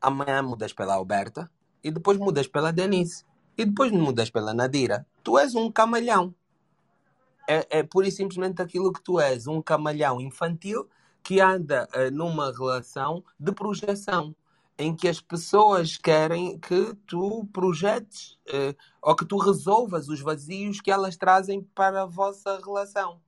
Amanhã 0.00 0.42
mudas 0.42 0.72
pela 0.72 0.94
Alberta 0.94 1.50
e 1.82 1.90
depois 1.90 2.18
mudas 2.18 2.46
pela 2.46 2.72
Denise 2.72 3.24
e 3.58 3.64
depois 3.64 3.90
mudas 3.90 4.30
pela 4.30 4.54
Nadira. 4.54 5.04
Tu 5.24 5.36
és 5.36 5.56
um 5.56 5.70
camalhão. 5.70 6.32
É, 7.48 7.80
é 7.80 7.82
pura 7.82 8.06
e 8.06 8.12
simplesmente 8.12 8.62
aquilo 8.62 8.92
que 8.92 9.02
tu 9.02 9.18
és, 9.18 9.48
um 9.48 9.60
camalhão 9.60 10.20
infantil 10.20 10.88
que 11.24 11.40
anda 11.40 11.88
eh, 11.92 12.10
numa 12.10 12.52
relação 12.52 13.24
de 13.38 13.52
projeção. 13.52 14.34
em 14.80 14.94
que 14.94 15.08
as 15.08 15.20
pessoas 15.20 15.96
querem 15.96 16.56
que 16.56 16.94
tu 17.04 17.44
projetes 17.52 18.38
eh, 18.46 18.76
ou 19.02 19.16
que 19.16 19.24
tu 19.24 19.36
resolvas 19.36 20.08
os 20.08 20.20
vazios 20.20 20.80
que 20.80 20.88
elas 20.88 21.16
trazem 21.16 21.64
para 21.74 22.02
a 22.02 22.06
vossa 22.06 22.60
relação. 22.64 23.20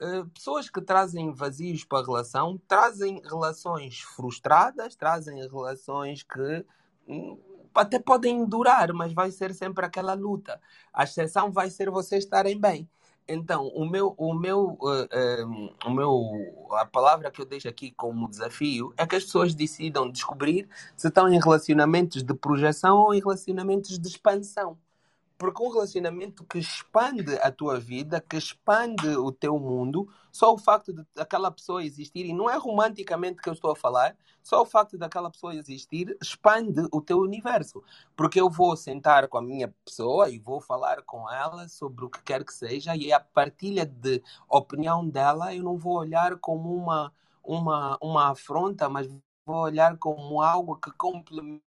Eh, 0.00 0.24
pessoas 0.34 0.68
que 0.68 0.80
trazem 0.80 1.32
vazios 1.32 1.84
para 1.84 2.00
a 2.00 2.04
relação 2.04 2.60
trazem 2.66 3.22
relações 3.24 4.00
frustradas, 4.00 4.96
trazem 4.96 5.40
relações 5.48 6.24
que 6.24 6.66
hum, 7.08 7.38
até 7.76 7.98
podem 7.98 8.44
durar, 8.44 8.92
mas 8.92 9.12
vai 9.12 9.30
ser 9.30 9.54
sempre 9.54 9.84
aquela 9.84 10.14
luta. 10.14 10.60
A 10.92 11.04
exceção 11.04 11.50
vai 11.50 11.70
ser 11.70 11.90
vocês 11.90 12.24
estarem 12.24 12.58
bem. 12.60 12.88
Então, 13.28 13.66
o 13.68 13.84
meu, 13.84 14.14
o 14.16 14.32
meu, 14.32 14.78
eh, 14.84 15.08
eh, 15.40 15.44
o 15.84 15.90
meu, 15.90 16.68
a 16.72 16.86
palavra 16.86 17.30
que 17.30 17.40
eu 17.40 17.44
deixo 17.44 17.68
aqui 17.68 17.90
como 17.90 18.28
desafio 18.28 18.94
é 18.96 19.04
que 19.06 19.16
as 19.16 19.24
pessoas 19.24 19.54
decidam 19.54 20.08
descobrir 20.10 20.68
se 20.96 21.08
estão 21.08 21.28
em 21.28 21.40
relacionamentos 21.40 22.22
de 22.22 22.34
projeção 22.34 22.98
ou 22.98 23.14
em 23.14 23.18
relacionamentos 23.20 23.98
de 23.98 24.08
expansão. 24.08 24.78
Porque 25.38 25.62
um 25.62 25.68
relacionamento 25.68 26.44
que 26.44 26.58
expande 26.58 27.34
a 27.40 27.52
tua 27.52 27.78
vida, 27.78 28.20
que 28.20 28.36
expande 28.36 29.08
o 29.08 29.30
teu 29.30 29.58
mundo, 29.58 30.08
só 30.32 30.52
o 30.52 30.58
facto 30.58 30.92
de 30.92 31.04
aquela 31.18 31.50
pessoa 31.50 31.84
existir, 31.84 32.24
e 32.26 32.32
não 32.32 32.48
é 32.48 32.56
romanticamente 32.56 33.42
que 33.42 33.48
eu 33.48 33.52
estou 33.52 33.70
a 33.70 33.76
falar, 33.76 34.16
só 34.42 34.62
o 34.62 34.66
facto 34.66 34.96
daquela 34.96 35.30
pessoa 35.30 35.54
existir 35.54 36.16
expande 36.22 36.86
o 36.92 37.00
teu 37.02 37.18
universo. 37.18 37.82
Porque 38.16 38.40
eu 38.40 38.48
vou 38.48 38.76
sentar 38.76 39.28
com 39.28 39.38
a 39.38 39.42
minha 39.42 39.74
pessoa 39.84 40.30
e 40.30 40.38
vou 40.38 40.60
falar 40.60 41.02
com 41.02 41.30
ela 41.30 41.68
sobre 41.68 42.04
o 42.04 42.10
que 42.10 42.22
quer 42.22 42.44
que 42.44 42.54
seja, 42.54 42.96
e 42.96 43.12
a 43.12 43.20
partilha 43.20 43.84
de 43.84 44.22
opinião 44.48 45.06
dela 45.06 45.54
eu 45.54 45.62
não 45.62 45.76
vou 45.76 45.98
olhar 45.98 46.36
como 46.38 46.74
uma, 46.74 47.12
uma, 47.42 47.98
uma 48.00 48.30
afronta, 48.30 48.88
mas 48.88 49.06
vou 49.44 49.56
olhar 49.56 49.96
como 49.98 50.40
algo 50.40 50.76
que 50.76 50.90
complementa 50.92 51.65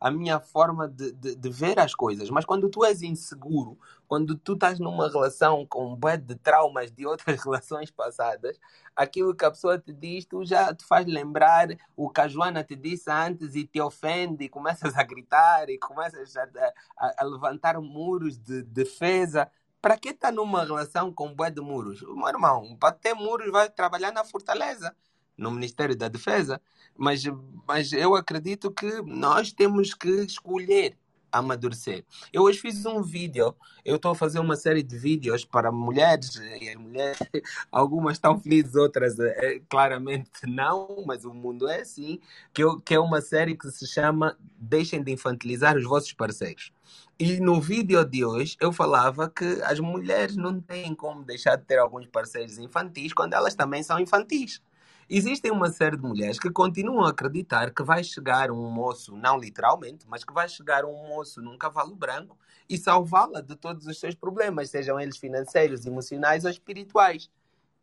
a 0.00 0.10
minha 0.10 0.38
forma 0.38 0.88
de, 0.88 1.12
de, 1.12 1.34
de 1.34 1.50
ver 1.50 1.78
as 1.78 1.94
coisas. 1.94 2.30
Mas 2.30 2.44
quando 2.44 2.68
tu 2.68 2.84
és 2.84 3.02
inseguro, 3.02 3.78
quando 4.06 4.36
tu 4.36 4.52
estás 4.52 4.78
numa 4.78 5.10
relação 5.10 5.66
com 5.66 5.92
um 5.92 5.96
bué 5.96 6.16
de 6.16 6.36
traumas 6.36 6.90
de 6.92 7.04
outras 7.04 7.38
relações 7.42 7.90
passadas, 7.90 8.58
aquilo 8.94 9.34
que 9.34 9.44
a 9.44 9.50
pessoa 9.50 9.78
te 9.78 9.92
diz, 9.92 10.24
tu 10.24 10.44
já 10.44 10.72
te 10.72 10.84
faz 10.84 11.06
lembrar 11.06 11.68
o 11.96 12.08
que 12.08 12.20
a 12.20 12.28
Joana 12.28 12.62
te 12.62 12.76
disse 12.76 13.10
antes 13.10 13.54
e 13.56 13.66
te 13.66 13.80
ofende 13.80 14.44
e 14.44 14.48
começas 14.48 14.96
a 14.96 15.02
gritar 15.02 15.68
e 15.68 15.78
começas 15.78 16.36
a, 16.36 16.48
a, 16.96 17.14
a 17.18 17.24
levantar 17.24 17.80
muros 17.80 18.38
de 18.38 18.62
defesa. 18.62 19.50
Para 19.80 19.96
que 19.96 20.08
estar 20.08 20.28
tá 20.28 20.34
numa 20.34 20.64
relação 20.64 21.12
com 21.12 21.32
bué 21.32 21.50
de 21.50 21.60
muros? 21.60 22.02
Meu 22.02 22.28
irmão, 22.28 22.76
para 22.76 22.92
ter 22.92 23.14
muros 23.14 23.50
vai 23.50 23.70
trabalhar 23.70 24.12
na 24.12 24.24
fortaleza, 24.24 24.94
no 25.38 25.50
Ministério 25.50 25.96
da 25.96 26.08
Defesa. 26.08 26.60
Mas, 26.96 27.22
mas 27.66 27.92
eu 27.92 28.14
acredito 28.16 28.70
que 28.70 29.00
nós 29.02 29.52
temos 29.52 29.94
que 29.94 30.10
escolher 30.22 30.96
amadurecer. 31.30 32.04
Eu 32.32 32.42
hoje 32.42 32.58
fiz 32.58 32.84
um 32.86 33.02
vídeo, 33.02 33.54
eu 33.84 33.96
estou 33.96 34.12
a 34.12 34.14
fazer 34.14 34.38
uma 34.38 34.56
série 34.56 34.82
de 34.82 34.96
vídeos 34.96 35.44
para 35.44 35.70
mulheres, 35.70 36.36
e 36.36 36.74
mulheres, 36.76 37.18
algumas 37.70 38.14
estão 38.14 38.40
felizes, 38.40 38.74
outras 38.74 39.18
é, 39.18 39.60
claramente 39.68 40.46
não, 40.46 41.04
mas 41.06 41.24
o 41.24 41.32
mundo 41.32 41.68
é 41.68 41.80
assim, 41.80 42.18
que, 42.52 42.62
eu, 42.62 42.80
que 42.80 42.94
é 42.94 43.00
uma 43.00 43.20
série 43.20 43.56
que 43.56 43.70
se 43.70 43.86
chama 43.86 44.36
Deixem 44.58 45.02
de 45.02 45.12
Infantilizar 45.12 45.76
os 45.76 45.84
Vossos 45.84 46.12
Parceiros. 46.12 46.72
E 47.18 47.40
no 47.40 47.60
vídeo 47.60 48.02
de 48.04 48.24
hoje 48.24 48.56
eu 48.60 48.72
falava 48.72 49.28
que 49.28 49.60
as 49.64 49.80
mulheres 49.80 50.36
não 50.36 50.60
têm 50.60 50.94
como 50.94 51.24
deixar 51.24 51.56
de 51.56 51.64
ter 51.64 51.78
alguns 51.78 52.06
parceiros 52.06 52.58
infantis 52.58 53.12
quando 53.12 53.34
elas 53.34 53.54
também 53.54 53.82
são 53.82 53.98
infantis. 53.98 54.62
Existem 55.10 55.50
uma 55.50 55.70
série 55.70 55.96
de 55.96 56.02
mulheres 56.02 56.38
que 56.38 56.50
continuam 56.50 57.02
a 57.06 57.08
acreditar 57.08 57.70
que 57.70 57.82
vai 57.82 58.04
chegar 58.04 58.50
um 58.50 58.70
moço, 58.70 59.16
não 59.16 59.38
literalmente, 59.38 60.06
mas 60.06 60.22
que 60.22 60.34
vai 60.34 60.46
chegar 60.46 60.84
um 60.84 61.08
moço 61.08 61.40
num 61.40 61.56
cavalo 61.56 61.96
branco 61.96 62.36
e 62.68 62.76
salvá-la 62.76 63.40
de 63.40 63.56
todos 63.56 63.86
os 63.86 63.98
seus 63.98 64.14
problemas, 64.14 64.68
sejam 64.68 65.00
eles 65.00 65.16
financeiros, 65.16 65.86
emocionais 65.86 66.44
ou 66.44 66.50
espirituais. 66.50 67.30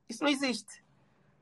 Isso 0.08 0.24
não 0.24 0.30
existe. 0.30 0.86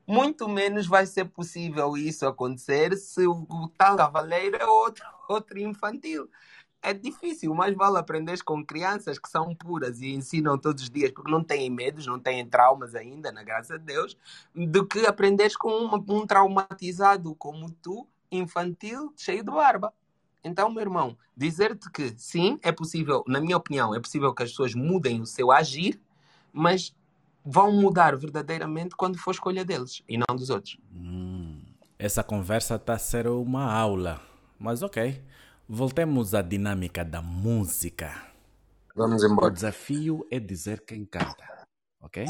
Muito 0.06 0.48
menos 0.48 0.86
vai 0.86 1.04
ser 1.04 1.26
possível 1.26 1.98
isso 1.98 2.26
acontecer 2.26 2.96
se 2.96 3.26
o, 3.26 3.46
tal 3.76 3.98
cavaleiro 3.98 4.56
é 4.56 4.64
outro, 4.64 5.04
outro 5.28 5.58
infantil 5.58 6.30
é 6.84 6.92
difícil, 6.92 7.54
mas 7.54 7.74
vale 7.74 7.96
aprender 7.96 8.40
com 8.42 8.64
crianças 8.64 9.18
que 9.18 9.28
são 9.28 9.54
puras 9.54 10.02
e 10.02 10.12
ensinam 10.12 10.58
todos 10.58 10.82
os 10.82 10.90
dias, 10.90 11.10
porque 11.10 11.30
não 11.30 11.42
têm 11.42 11.70
medos, 11.70 12.06
não 12.06 12.20
têm 12.20 12.46
traumas 12.46 12.94
ainda, 12.94 13.32
na 13.32 13.42
graça 13.42 13.78
de 13.78 13.86
Deus, 13.86 14.16
do 14.54 14.86
que 14.86 15.06
aprenderes 15.06 15.56
com 15.56 15.70
um, 15.70 15.94
um 15.94 16.26
traumatizado 16.26 17.34
como 17.36 17.70
tu, 17.70 18.06
infantil, 18.30 19.12
cheio 19.16 19.42
de 19.42 19.50
barba. 19.50 19.94
Então, 20.44 20.68
meu 20.68 20.82
irmão, 20.82 21.16
dizer-te 21.34 21.90
que 21.90 22.12
sim, 22.18 22.58
é 22.62 22.70
possível, 22.70 23.24
na 23.26 23.40
minha 23.40 23.56
opinião, 23.56 23.94
é 23.94 23.98
possível 23.98 24.34
que 24.34 24.42
as 24.42 24.50
pessoas 24.50 24.74
mudem 24.74 25.22
o 25.22 25.26
seu 25.26 25.50
agir, 25.50 25.98
mas 26.52 26.94
vão 27.42 27.72
mudar 27.72 28.14
verdadeiramente 28.14 28.94
quando 28.94 29.18
for 29.18 29.30
escolha 29.30 29.64
deles 29.64 30.02
e 30.06 30.18
não 30.18 30.36
dos 30.36 30.50
outros. 30.50 30.78
Hum, 30.94 31.62
essa 31.98 32.22
conversa 32.22 32.74
está 32.74 32.92
a 32.92 32.98
ser 32.98 33.26
uma 33.26 33.72
aula, 33.72 34.20
mas 34.58 34.82
ok. 34.82 35.22
Voltemos 35.68 36.34
à 36.34 36.42
dinâmica 36.42 37.02
da 37.02 37.22
música. 37.22 38.28
Vamos 38.94 39.24
embora. 39.24 39.46
O 39.46 39.50
desafio 39.50 40.26
é 40.30 40.38
dizer 40.38 40.84
quem 40.84 41.06
canta, 41.06 41.66
ok? 42.02 42.26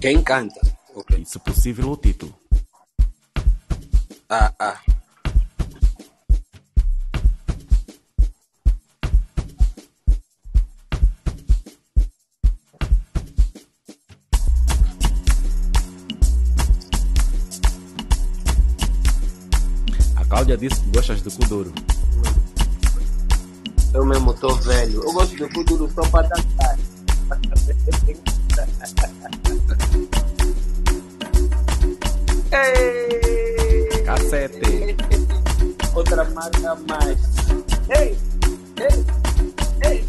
Quem 0.00 0.22
canta? 0.22 0.58
Okay. 0.94 1.22
Se 1.26 1.38
possível, 1.38 1.90
o 1.90 1.96
título. 1.96 2.34
Ah, 4.30 4.54
ah. 4.58 4.80
Disse 20.56 20.80
que 20.80 20.90
gostas 20.90 21.22
de 21.22 21.30
Kuduro. 21.30 21.72
Eu 23.94 24.04
mesmo 24.04 24.34
tô 24.34 24.54
velho. 24.56 25.02
Eu 25.02 25.12
gosto 25.12 25.36
de 25.36 25.48
Kuduro 25.54 25.88
só 25.94 26.02
para 26.08 26.28
dançar. 26.28 26.78
Ei! 32.52 34.02
Cacete! 34.04 34.96
Outra 35.94 36.24
marca 36.30 36.76
mais. 36.88 37.18
Ei! 37.88 38.18
Ei! 38.76 39.04
Ei! 39.88 40.04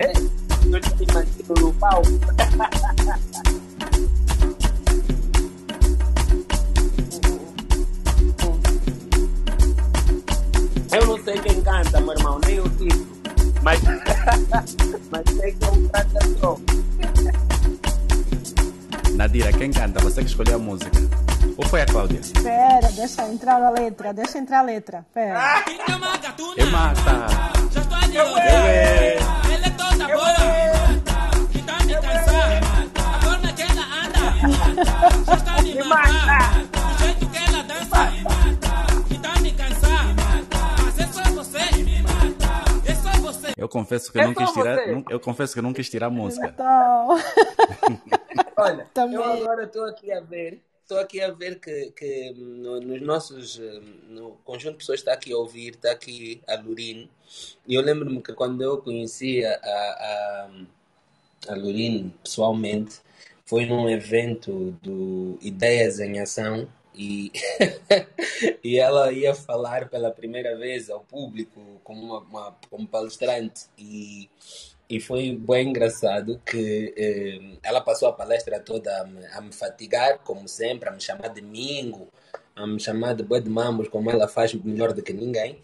Ei! 0.00 0.30
Eu 0.72 0.80
te 0.80 1.04
imagino 1.04 1.54
no 1.60 1.72
palco. 1.74 2.08
Eu 10.92 11.06
não 11.06 11.24
sei 11.24 11.38
quem 11.40 11.60
canta, 11.62 12.00
meu 12.00 12.12
irmão, 12.12 12.38
nem 12.46 12.60
o 12.60 12.68
título. 12.70 13.06
Mas, 13.62 13.80
mas 15.10 15.36
sei 15.36 15.52
que 15.52 15.64
é 15.64 15.68
um 15.68 15.88
cantador. 15.88 16.60
Nadira, 19.14 19.52
quem 19.52 19.72
canta? 19.72 20.00
Você 20.00 20.22
que 20.22 20.28
escolheu 20.28 20.56
a 20.56 20.58
música. 20.58 20.90
Ou 21.56 21.66
foi 21.66 21.82
a 21.82 21.86
Cláudia? 21.86 22.20
Pera, 22.42 22.92
deixa 22.92 23.22
entrar 23.24 23.62
a 23.62 23.70
letra, 23.70 24.12
deixa 24.12 24.38
entrar 24.38 24.58
a 24.60 24.62
letra. 24.62 25.06
Pera. 25.12 25.64
É 26.58 26.64
mata. 26.66 27.26
Já 27.72 27.80
estou 27.80 27.98
de 28.10 28.18
olho. 28.18 28.36
Ele 29.52 29.64
é 29.64 29.70
toda 29.70 30.06
boa. 30.06 30.34
Então 31.54 31.86
me 31.86 31.94
cansar. 31.94 32.60
A 32.94 33.20
forma 33.24 33.52
que 33.54 33.62
ela 33.62 33.84
anda. 34.04 35.24
Já 35.24 35.34
está 35.34 35.62
me 35.62 35.82
matar. 35.82 36.45
Eu 43.66 43.68
confesso 43.68 44.12
que 44.12 44.18
eu 44.18 44.22
É 44.22 44.26
não 44.26 44.32
quis 44.34 44.52
tirar, 44.52 44.76
você. 44.76 44.92
não- 44.92 45.04
eu 45.08 45.18
confesso 45.18 45.52
que 45.52 45.58
eu 45.58 45.62
não 45.62 45.72
quis 45.72 45.90
tirar 45.90 46.06
a 46.06 46.10
música. 46.10 46.46
Então, 46.54 47.08
Olha, 48.56 48.86
Também. 48.94 49.16
eu 49.16 49.24
agora 49.24 49.64
estou 49.64 49.84
aqui 49.84 50.12
a 50.12 50.20
ver, 50.20 50.60
estou 50.82 50.98
aqui 50.98 51.20
a 51.20 51.30
ver 51.32 51.58
que, 51.58 51.90
que 51.90 52.30
no- 52.34 52.80
nos 52.80 53.00
nossos, 53.02 53.60
no 54.08 54.32
conjunto 54.44 54.72
de 54.74 54.78
pessoas 54.78 55.00
está 55.00 55.12
aqui 55.12 55.32
a 55.32 55.36
ouvir, 55.36 55.74
está 55.74 55.90
aqui 55.90 56.40
a 56.46 56.54
Lurine, 56.56 57.10
e 57.66 57.74
eu 57.74 57.82
lembro-me 57.82 58.22
que 58.22 58.32
quando 58.32 58.62
eu 58.62 58.78
conhecia 58.78 59.58
a, 59.62 60.48
a, 61.48 61.52
a 61.52 61.54
Lurine 61.56 62.14
pessoalmente, 62.22 63.00
foi 63.44 63.66
num 63.66 63.88
evento 63.88 64.72
do 64.82 65.38
Ideias 65.40 66.00
em 66.00 66.20
Ação, 66.20 66.68
e, 66.96 67.30
e 68.64 68.78
ela 68.78 69.12
ia 69.12 69.34
falar 69.34 69.88
pela 69.88 70.10
primeira 70.10 70.56
vez 70.56 70.90
ao 70.90 71.00
público 71.00 71.80
como, 71.84 72.02
uma, 72.02 72.18
uma- 72.20 72.56
como 72.70 72.86
palestrante, 72.88 73.66
e 73.78 74.28
e 74.88 75.00
foi 75.00 75.32
bem 75.36 75.70
engraçado 75.70 76.40
que 76.46 76.94
eh, 76.96 77.58
ela 77.62 77.80
passou 77.80 78.08
a 78.08 78.12
palestra 78.12 78.60
toda 78.60 79.00
a 79.00 79.04
me, 79.04 79.26
a 79.26 79.40
me 79.40 79.52
fatigar, 79.52 80.18
como 80.20 80.46
sempre, 80.48 80.88
a 80.88 80.92
me 80.92 81.00
chamar 81.00 81.28
de 81.28 81.42
Mingo. 81.42 82.08
a 82.54 82.66
me 82.66 82.78
chamar 82.80 83.14
de 83.14 83.22
boi 83.24 83.40
de 83.40 83.50
mambos, 83.50 83.88
como 83.88 84.10
ela 84.10 84.28
faz 84.28 84.54
melhor 84.54 84.92
do 84.92 85.02
que 85.02 85.12
ninguém. 85.12 85.60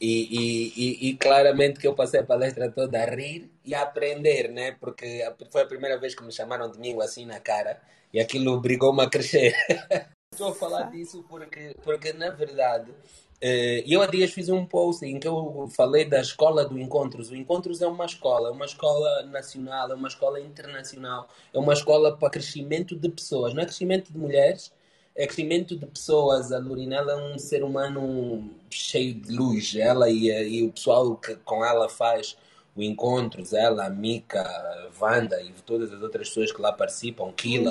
E, 0.00 0.72
e, 0.76 1.08
e, 1.10 1.16
claramente 1.16 1.78
que 1.78 1.86
eu 1.86 1.94
passei 1.94 2.20
a 2.20 2.24
palestra 2.24 2.70
toda 2.70 3.00
a 3.00 3.06
rir 3.06 3.48
e 3.64 3.72
a 3.74 3.82
aprender, 3.82 4.48
né? 4.50 4.72
Porque 4.80 5.22
foi 5.50 5.62
a 5.62 5.66
primeira 5.66 5.98
vez 5.98 6.14
que 6.14 6.24
me 6.24 6.32
chamaram 6.32 6.70
de 6.70 6.78
mim 6.78 6.96
assim 7.00 7.24
na 7.26 7.38
cara 7.38 7.80
e 8.12 8.18
aquilo 8.20 8.52
obrigou-me 8.52 9.02
a 9.02 9.08
crescer. 9.08 9.54
Estou 10.32 10.48
a 10.48 10.54
falar 10.54 10.90
disso 10.90 11.22
porque, 11.28 11.76
porque 11.84 12.12
na 12.14 12.30
verdade, 12.30 12.90
eh, 13.38 13.84
eu 13.86 14.00
há 14.00 14.06
dias 14.06 14.30
fiz 14.32 14.48
um 14.48 14.64
post 14.64 15.04
em 15.04 15.20
que 15.20 15.28
eu 15.28 15.68
falei 15.76 16.06
da 16.06 16.20
escola 16.22 16.64
do 16.64 16.78
Encontros. 16.78 17.30
O 17.30 17.36
Encontros 17.36 17.82
é 17.82 17.86
uma 17.86 18.06
escola, 18.06 18.48
é 18.48 18.50
uma 18.50 18.64
escola 18.64 19.24
nacional, 19.24 19.90
é 19.90 19.94
uma 19.94 20.08
escola 20.08 20.40
internacional, 20.40 21.28
é 21.52 21.58
uma 21.58 21.74
escola 21.74 22.16
para 22.16 22.30
crescimento 22.30 22.96
de 22.96 23.10
pessoas, 23.10 23.52
não 23.52 23.62
é 23.62 23.66
crescimento 23.66 24.10
de 24.10 24.18
mulheres, 24.18 24.72
é 25.14 25.26
crescimento 25.26 25.76
de 25.76 25.84
pessoas. 25.84 26.50
A 26.50 26.58
Lorinela 26.58 27.12
é 27.12 27.16
um 27.16 27.38
ser 27.38 27.62
humano 27.62 28.50
cheio 28.70 29.14
de 29.14 29.30
luz. 29.32 29.76
Ela 29.76 30.08
e, 30.08 30.28
e 30.30 30.62
o 30.62 30.72
pessoal 30.72 31.14
que 31.16 31.34
com 31.44 31.62
ela 31.62 31.90
faz 31.90 32.38
o 32.74 32.82
Encontros, 32.82 33.52
ela, 33.52 33.84
a 33.84 33.90
Mica, 33.90 34.40
a 34.40 34.90
Wanda 34.98 35.42
e 35.42 35.52
todas 35.66 35.92
as 35.92 36.00
outras 36.00 36.28
pessoas 36.28 36.50
que 36.50 36.62
lá 36.62 36.72
participam, 36.72 37.30
Kila, 37.32 37.70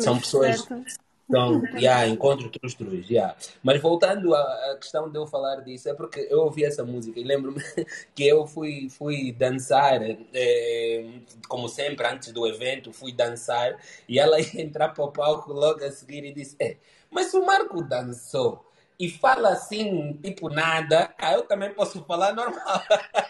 são 0.00 0.18
pessoas 0.18 0.60
certo? 0.60 0.82
Então, 1.30 1.62
yeah, 1.76 2.08
encontro 2.08 2.50
trus 2.50 2.74
trus, 2.74 3.08
yeah. 3.08 3.36
Mas 3.62 3.80
voltando 3.80 4.34
à, 4.34 4.40
à 4.72 4.76
questão 4.76 5.08
de 5.08 5.16
eu 5.16 5.28
falar 5.28 5.60
disso, 5.60 5.88
é 5.88 5.94
porque 5.94 6.26
eu 6.28 6.40
ouvi 6.40 6.64
essa 6.64 6.84
música 6.84 7.20
e 7.20 7.22
lembro-me 7.22 7.62
que 8.16 8.26
eu 8.26 8.48
fui, 8.48 8.88
fui 8.90 9.30
dançar, 9.30 10.00
eh, 10.02 11.06
como 11.48 11.68
sempre, 11.68 12.04
antes 12.04 12.32
do 12.32 12.44
evento, 12.48 12.92
fui 12.92 13.12
dançar 13.12 13.78
e 14.08 14.18
ela 14.18 14.40
ia 14.40 14.48
entrar 14.60 14.88
para 14.88 15.04
o 15.04 15.12
palco 15.12 15.52
logo 15.52 15.84
a 15.84 15.90
seguir 15.92 16.24
e 16.24 16.32
disse: 16.32 16.56
"Eh, 16.58 16.76
Mas 17.08 17.32
o 17.32 17.46
Marco 17.46 17.80
dançou 17.80 18.66
e 18.98 19.08
fala 19.08 19.50
assim, 19.50 20.14
tipo 20.22 20.48
nada, 20.48 21.14
ah, 21.16 21.34
eu 21.34 21.42
também 21.42 21.72
posso 21.72 22.04
falar 22.04 22.34
normal. 22.34 22.82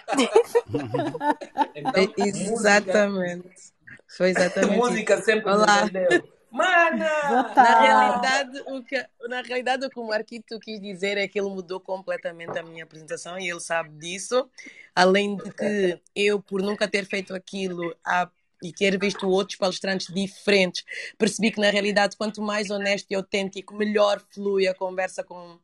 então, 1.77 1.93
É, 1.95 2.33
música, 2.33 2.59
Exatamente. 2.61 3.71
Foi 4.17 4.31
exatamente 4.31 4.77
música 4.79 5.23
sempre 5.23 5.51
me 5.51 5.57
Olá. 5.57 5.83
entendeu. 5.85 6.40
Mana! 6.51 7.53
Na 7.57 7.81
realidade, 7.81 8.61
o 8.67 8.83
que, 8.83 9.07
na 9.29 9.43
realidade, 9.43 9.87
o 9.87 9.91
que 9.91 10.01
o 10.01 10.07
Marquito 10.07 10.59
quis 10.59 10.81
dizer 10.81 11.17
é 11.17 11.29
que 11.29 11.39
ele 11.39 11.49
mudou 11.49 11.81
completamente 11.81 12.59
a 12.59 12.63
minha 12.63 12.85
apresentação 12.85 13.39
e 13.39 13.49
ele 13.49 13.61
sabe 13.61 13.91
disso. 13.99 14.49
Além 14.95 15.37
de 15.37 15.51
que 15.53 16.01
eu, 16.15 16.41
por 16.43 16.61
nunca 16.61 16.89
ter 16.89 17.07
feito 17.07 17.35
aquilo 17.35 17.95
há- 18.05 18.31
e 18.63 18.73
ter 18.73 18.99
visto 18.99 19.29
outros 19.29 19.57
palestrantes 19.57 20.13
diferentes, 20.13 20.85
percebi 21.17 21.51
que, 21.51 21.61
na 21.61 21.71
realidade, 21.71 22.17
quanto 22.17 22.43
mais 22.43 22.69
honesto 22.71 23.07
e 23.11 23.15
autêntico, 23.15 23.75
melhor 23.75 24.21
flui 24.35 24.67
a 24.67 24.75
conversa 24.75 25.23
com, 25.25 25.59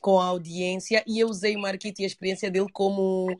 com 0.00 0.20
a 0.20 0.26
audiência. 0.26 1.02
E 1.06 1.18
eu 1.18 1.28
usei 1.28 1.56
o 1.56 1.60
Marquito 1.60 2.00
e 2.00 2.04
a 2.04 2.06
experiência 2.06 2.50
dele 2.50 2.68
como. 2.72 3.38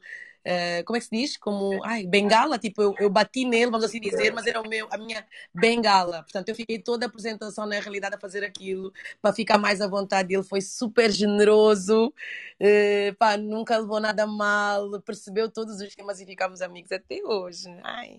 Eh, 0.51 0.83
como 0.85 0.97
é 0.97 1.01
que 1.01 1.05
se 1.05 1.11
diz? 1.15 1.37
Como 1.37 1.85
ai, 1.85 2.07
bengala, 2.07 2.59
tipo, 2.59 2.81
eu, 2.81 2.95
eu 2.99 3.11
bati 3.11 3.45
nele, 3.45 3.71
vamos 3.71 3.85
assim 3.85 4.01
dizer, 4.01 4.33
mas 4.33 4.47
era 4.47 4.59
o 4.63 4.67
meu, 4.67 4.89
a 4.91 4.97
minha 4.97 5.23
bengala. 5.53 6.23
Portanto, 6.23 6.49
eu 6.49 6.55
fiquei 6.55 6.79
toda 6.79 7.05
a 7.05 7.09
apresentação, 7.09 7.67
na 7.67 7.79
realidade, 7.79 8.15
a 8.15 8.19
fazer 8.19 8.43
aquilo 8.43 8.91
para 9.21 9.35
ficar 9.35 9.59
mais 9.59 9.83
à 9.83 9.87
vontade. 9.87 10.33
Ele 10.33 10.43
foi 10.43 10.63
super 10.63 11.11
generoso, 11.11 12.15
eh, 12.59 13.15
pá, 13.19 13.37
nunca 13.37 13.77
levou 13.77 14.01
nada 14.01 14.27
mal, 14.27 14.99
percebeu 15.03 15.51
todos 15.51 15.83
os 15.83 15.95
temas 15.95 16.19
e 16.19 16.25
ficámos 16.25 16.63
amigos 16.63 16.93
até 16.93 17.23
hoje. 17.23 17.69
Ai. 17.85 18.19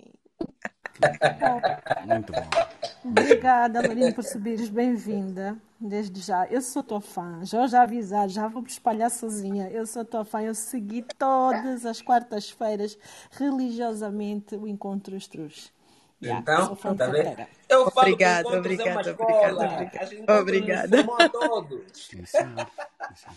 Muito 2.06 2.34
bom. 2.34 2.48
Obrigada, 3.06 3.82
Lorena, 3.82 4.14
por 4.14 4.24
subires. 4.24 4.70
Bem-vinda, 4.70 5.58
desde 5.80 6.20
já. 6.22 6.46
Eu 6.48 6.62
sou 6.62 6.84
tua 6.84 7.02
fã, 7.02 7.40
já 7.44 7.66
já 7.68 7.84
avisar, 7.84 8.28
já 8.30 8.48
vou 8.48 8.62
me 8.62 8.68
espalhar 8.68 9.10
sozinha. 9.10 9.70
Eu 9.70 9.86
sou 9.86 10.04
tua 10.04 10.26
fã, 10.26 10.42
eu 10.42 10.54
segui 10.54 11.06
todas 11.18 11.86
as 11.86 12.02
quartas-feiras, 12.02 12.98
religiosamente, 13.32 14.56
o 14.56 14.68
Encontro 14.68 15.16
Estruz. 15.16 15.72
Yeah, 16.22 16.42
Então, 16.42 16.76
tá 16.76 16.90
vendo? 16.90 16.98
carteira. 16.98 17.48
Eu 17.70 17.90
falo 17.92 18.08
Obrigada, 18.08 18.50
é 18.50 18.52
As 18.52 18.58
obrigada. 18.58 19.12
encontros 19.12 20.38
Obrigada. 20.40 20.98
nos 20.98 21.06
chamam 21.06 21.16
a 21.22 21.30
todos. 21.30 22.10
Exato, 22.14 22.72
exato. 23.12 23.36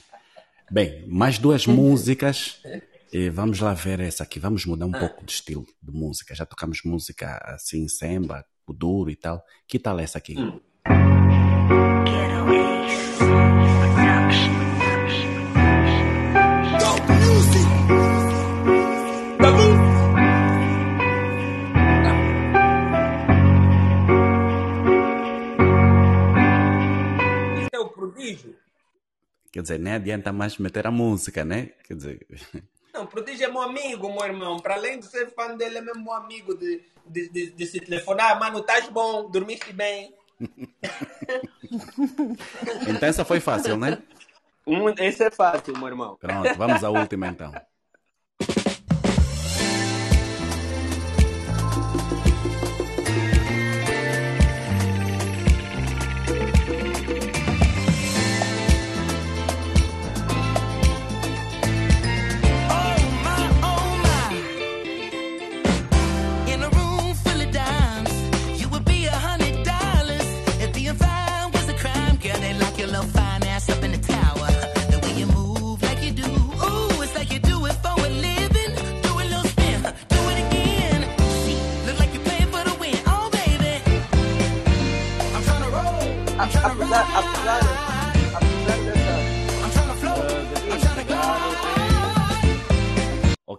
Bem, 0.68 1.04
mais 1.06 1.38
duas 1.38 1.64
músicas. 1.68 2.60
E 3.14 3.28
vamos 3.28 3.60
lá 3.60 3.74
ver 3.74 4.00
essa 4.00 4.22
aqui. 4.22 4.40
Vamos 4.40 4.64
mudar 4.64 4.86
um 4.86 4.90
pouco 4.90 5.22
de 5.22 5.32
estilo 5.32 5.66
de 5.82 5.92
música. 5.92 6.34
Já 6.34 6.46
tocamos 6.46 6.80
música 6.82 7.36
assim, 7.44 7.86
samba, 7.86 8.42
o 8.66 8.72
duro 8.72 9.10
e 9.10 9.16
tal. 9.16 9.44
Que 9.68 9.78
tal 9.78 9.98
essa 9.98 10.16
aqui? 10.16 10.32
Isso 27.60 27.70
é 27.74 27.78
o 27.78 27.88
prodígio. 27.90 28.56
Quer 29.52 29.60
dizer, 29.60 29.78
nem 29.78 29.92
adianta 29.92 30.32
mais 30.32 30.56
meter 30.56 30.86
a 30.86 30.90
música, 30.90 31.44
né? 31.44 31.72
Quer 31.84 31.94
dizer, 31.94 32.26
Não, 33.02 33.04
o 33.04 33.06
prodígio 33.08 33.44
é 33.44 33.48
meu 33.50 33.62
amigo, 33.62 34.08
meu 34.08 34.24
irmão. 34.24 34.60
Para 34.60 34.74
além 34.74 35.00
de 35.00 35.06
ser 35.06 35.34
fã 35.34 35.56
dele, 35.56 35.78
é 35.78 35.80
mesmo 35.80 36.04
meu 36.04 36.12
amigo 36.12 36.54
de, 36.56 36.82
de, 37.04 37.28
de, 37.28 37.50
de 37.50 37.66
se 37.66 37.80
telefonar. 37.80 38.38
Mano, 38.38 38.60
estás 38.60 38.88
bom? 38.88 39.28
Dormiste 39.28 39.72
bem? 39.72 40.14
então 42.88 43.08
essa 43.08 43.24
foi 43.24 43.40
fácil, 43.40 43.76
né? 43.76 43.98
Um, 44.66 44.88
esse 44.90 45.24
é 45.24 45.30
fácil, 45.30 45.76
meu 45.76 45.88
irmão. 45.88 46.16
Pronto, 46.16 46.54
vamos 46.56 46.84
à 46.84 46.90
última 46.90 47.26
então. 47.26 47.52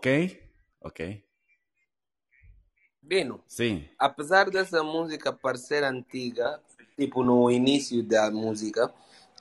Ok? 0.04 0.38
Ok. 0.82 1.00
Bino, 3.02 3.40
Sim. 3.48 3.88
apesar 3.98 4.50
dessa 4.50 4.84
música 4.84 5.32
parecer 5.32 5.82
antiga, 5.82 6.60
tipo 6.98 7.24
no 7.24 7.50
início 7.50 8.04
da 8.04 8.30
música, 8.30 8.94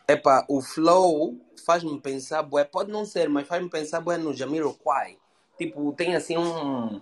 epa, 0.07 0.47
o 0.49 0.63
flow 0.63 1.37
faz-me 1.67 2.01
pensar, 2.01 2.45
bué, 2.45 2.63
pode 2.65 2.93
não 2.93 3.05
ser, 3.05 3.29
mas 3.29 3.49
faz-me 3.49 3.69
pensar 3.69 4.01
bué 4.01 4.17
no 4.17 4.33
Jamiroquai. 4.33 5.19
Tipo, 5.59 5.93
tem 5.95 6.15
assim 6.15 6.37
um, 6.39 7.01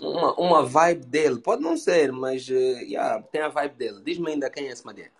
uma, 0.00 0.34
uma 0.40 0.62
vibe 0.64 1.04
dele. 1.04 1.38
Pode 1.38 1.60
não 1.60 1.76
ser, 1.76 2.10
mas 2.12 2.48
eh, 2.48 2.82
yeah, 2.84 3.22
tem 3.24 3.42
a 3.42 3.48
vibe 3.48 3.76
dele. 3.76 4.02
Diz-me 4.02 4.30
ainda 4.30 4.48
quem 4.48 4.68
é 4.68 4.72
esse 4.72 4.86
madeira. 4.86 5.12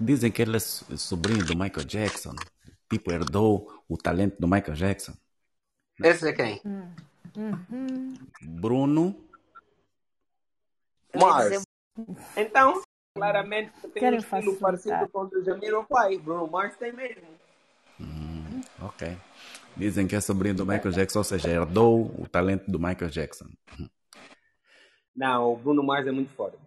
Dizem 0.00 0.30
que 0.30 0.40
ele 0.40 0.56
é 0.56 0.60
so- 0.60 0.96
sobrinho 0.96 1.44
do 1.44 1.56
Michael 1.56 1.84
Jackson. 1.84 2.34
Tipo, 2.88 3.10
herdou 3.10 3.82
o 3.88 3.96
talento 3.96 4.36
do 4.38 4.46
Michael 4.46 4.74
Jackson. 4.74 5.14
Esse 6.02 6.28
é 6.28 6.32
quem? 6.32 6.62
Bruno. 8.42 9.16
Mars. 11.14 11.64
Então, 12.36 12.82
claramente 13.14 13.72
tem 13.80 13.90
um 13.90 13.92
Querem 13.92 14.18
estilo 14.18 14.56
facilitar. 14.56 14.60
parecido 14.60 15.08
com 15.08 15.20
o 15.20 15.26
do 15.26 15.44
Jamiroquai. 15.44 16.18
Bruno 16.18 16.46
Mars 16.46 16.76
tem 16.76 16.92
mesmo. 16.92 17.26
Ok. 18.82 19.16
Dizem 19.76 20.06
que 20.06 20.16
é 20.16 20.20
sobrinho 20.20 20.54
do 20.54 20.66
Michael 20.66 20.92
Jackson, 20.92 21.18
ou 21.18 21.24
seja, 21.24 21.48
herdou 21.48 22.06
o 22.18 22.28
talento 22.28 22.70
do 22.70 22.78
Michael 22.78 23.10
Jackson. 23.10 23.46
Não, 25.14 25.52
o 25.52 25.56
Bruno 25.56 25.82
Mars 25.82 26.06
é 26.06 26.10
muito 26.10 26.32
forte. 26.32 26.58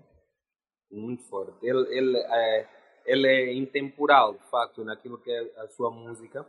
Muito 0.91 1.23
forte. 1.23 1.53
Ele, 1.63 1.87
ele, 1.95 2.17
é, 2.17 2.67
ele 3.05 3.27
é 3.27 3.53
intemporal, 3.53 4.33
de 4.33 4.43
facto, 4.49 4.83
naquilo 4.83 5.17
que 5.17 5.31
é 5.31 5.61
a 5.61 5.67
sua 5.69 5.89
música. 5.89 6.45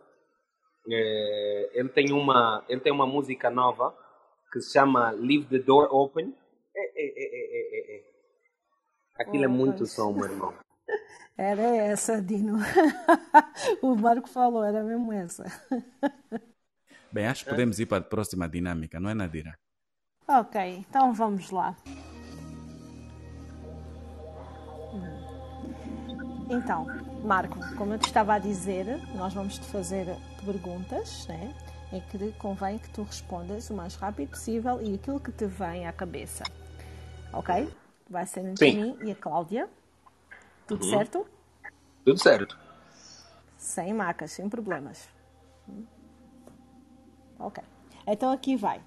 É, 0.88 1.70
ele, 1.72 1.88
tem 1.88 2.12
uma, 2.12 2.62
ele 2.68 2.80
tem 2.80 2.92
uma 2.92 3.06
música 3.06 3.48
nova 3.50 3.94
que 4.54 4.60
se 4.60 4.72
chama 4.72 5.10
Leave 5.10 5.46
the 5.46 5.58
Door 5.58 5.88
Open. 5.92 6.32
É, 6.76 6.80
é, 6.80 7.06
é, 7.06 7.24
é, 7.24 7.94
é, 7.96 7.96
é, 7.96 7.96
é. 7.98 8.04
Aquilo 9.18 9.44
é 9.44 9.48
Oh, 9.48 9.50
muito 9.50 9.78
pois. 9.78 9.90
som, 9.92 10.12
meu 10.12 10.24
irmão. 10.26 10.54
Era 11.36 11.62
essa, 11.62 12.22
Dino. 12.22 12.58
o 13.82 13.96
Marco 13.96 14.28
falou, 14.28 14.62
era 14.62 14.84
mesmo 14.84 15.12
essa. 15.12 15.44
Bem, 17.12 17.26
acho 17.26 17.42
que 17.42 17.50
podemos 17.50 17.80
ir 17.80 17.86
para 17.86 17.98
a 17.98 18.08
próxima 18.08 18.48
dinâmica, 18.48 19.00
não 19.00 19.10
é, 19.10 19.14
Nadira? 19.14 19.58
Ok, 20.28 20.60
então 20.88 21.12
vamos 21.12 21.50
lá. 21.50 21.76
Então, 26.48 26.86
Marco, 27.24 27.58
como 27.76 27.94
eu 27.94 27.98
te 27.98 28.06
estava 28.06 28.34
a 28.34 28.38
dizer, 28.38 28.86
nós 29.16 29.34
vamos 29.34 29.58
te 29.58 29.64
fazer 29.66 30.06
perguntas, 30.44 31.26
né? 31.26 31.52
Em 31.94 32.00
que 32.00 32.32
convém 32.32 32.76
que 32.76 32.90
tu 32.90 33.04
respondas 33.04 33.70
o 33.70 33.74
mais 33.74 33.94
rápido 33.94 34.30
possível 34.30 34.82
e 34.82 34.96
aquilo 34.96 35.20
que 35.20 35.30
te 35.30 35.46
vem 35.46 35.86
à 35.86 35.92
cabeça. 35.92 36.42
Ok? 37.32 37.72
Vai 38.10 38.26
ser 38.26 38.40
entre 38.40 38.68
Sim. 38.68 38.76
mim 38.80 38.98
e 39.04 39.12
a 39.12 39.14
Cláudia. 39.14 39.70
Tudo 40.66 40.84
Uhum. 40.84 40.90
certo? 40.90 41.26
Tudo 42.04 42.18
certo. 42.18 42.58
Sem 43.56 43.94
macas, 43.94 44.32
sem 44.32 44.48
problemas. 44.48 45.08
Ok. 47.38 47.62
Então 48.04 48.32
aqui 48.32 48.56
vai. 48.56 48.82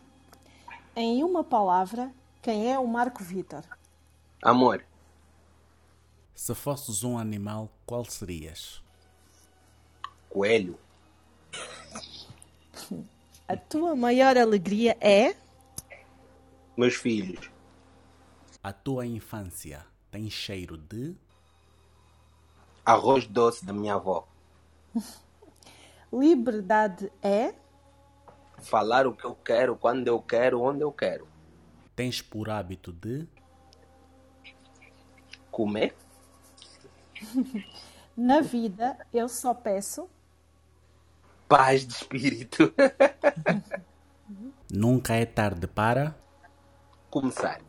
Em 0.93 1.23
uma 1.23 1.45
palavra, 1.45 2.11
quem 2.41 2.69
é 2.69 2.77
o 2.77 2.85
Marco 2.85 3.23
Vitor? 3.23 3.63
Amor. 4.43 4.83
Se 6.35 6.53
fosses 6.53 7.05
um 7.05 7.17
animal, 7.17 7.69
qual 7.85 8.03
serias? 8.03 8.83
Coelho. 10.29 10.77
A 13.47 13.55
tua 13.55 13.95
maior 13.95 14.37
alegria 14.37 14.97
é? 14.99 15.35
Meus 16.75 16.95
filhos. 16.95 17.49
A 18.61 18.73
tua 18.73 19.05
infância 19.05 19.85
tem 20.11 20.29
cheiro 20.29 20.77
de? 20.77 21.15
Arroz 22.85 23.25
doce 23.25 23.65
da 23.65 23.71
minha 23.73 23.95
avó. 23.95 24.27
Liberdade 26.11 27.11
é? 27.21 27.53
Falar 28.59 29.07
o 29.07 29.13
que 29.15 29.25
eu 29.25 29.35
quero, 29.35 29.75
quando 29.75 30.07
eu 30.07 30.21
quero, 30.21 30.61
onde 30.61 30.81
eu 30.81 30.91
quero. 30.91 31.27
Tens 31.95 32.21
por 32.21 32.49
hábito 32.49 32.91
de? 32.91 33.27
Comer. 35.51 35.95
Na 38.15 38.41
vida, 38.41 38.97
eu 39.13 39.29
só 39.29 39.53
peço. 39.53 40.09
Paz 41.47 41.87
de 41.87 41.93
espírito. 41.93 42.73
Nunca 44.69 45.13
é 45.13 45.25
tarde 45.25 45.65
para? 45.65 46.15
Começar. 47.09 47.61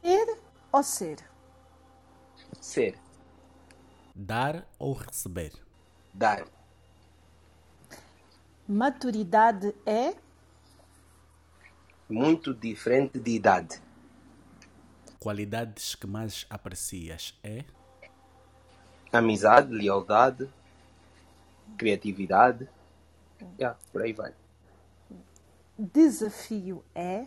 Ter 0.00 0.38
ou 0.72 0.82
ser? 0.82 1.18
Ser. 2.60 2.98
Dar 4.14 4.66
ou 4.78 4.94
receber? 4.94 5.52
Dar. 6.14 6.46
Maturidade 8.66 9.74
é? 9.84 10.14
Muito 12.08 12.54
diferente 12.54 13.18
de 13.20 13.32
idade. 13.32 13.82
Qualidades 15.18 15.94
que 15.94 16.06
mais 16.06 16.46
aprecias 16.48 17.38
é? 17.42 17.64
Amizade, 19.12 19.72
lealdade, 19.72 20.48
criatividade. 21.76 22.68
Yeah, 23.58 23.78
por 23.92 24.02
aí 24.02 24.12
vai. 24.12 24.32
Desafio 25.78 26.82
é? 26.94 27.26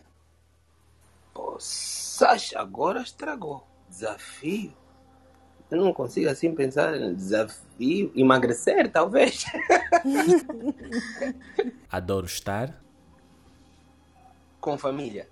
Sacha, 1.59 2.59
agora 2.59 3.01
estragou. 3.01 3.65
Desafio. 3.89 4.73
Eu 5.69 5.83
não 5.83 5.93
consigo 5.93 6.29
assim 6.29 6.53
pensar 6.53 6.99
em 6.99 7.13
desafio. 7.13 8.11
Emagrecer, 8.15 8.91
talvez. 8.91 9.45
Adoro 11.91 12.25
estar? 12.25 12.81
Com 14.59 14.77
família. 14.77 15.29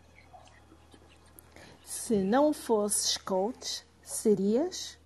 Se 1.84 2.18
não 2.24 2.54
fosses 2.54 3.18
coach, 3.18 3.86
serias? 4.04 4.98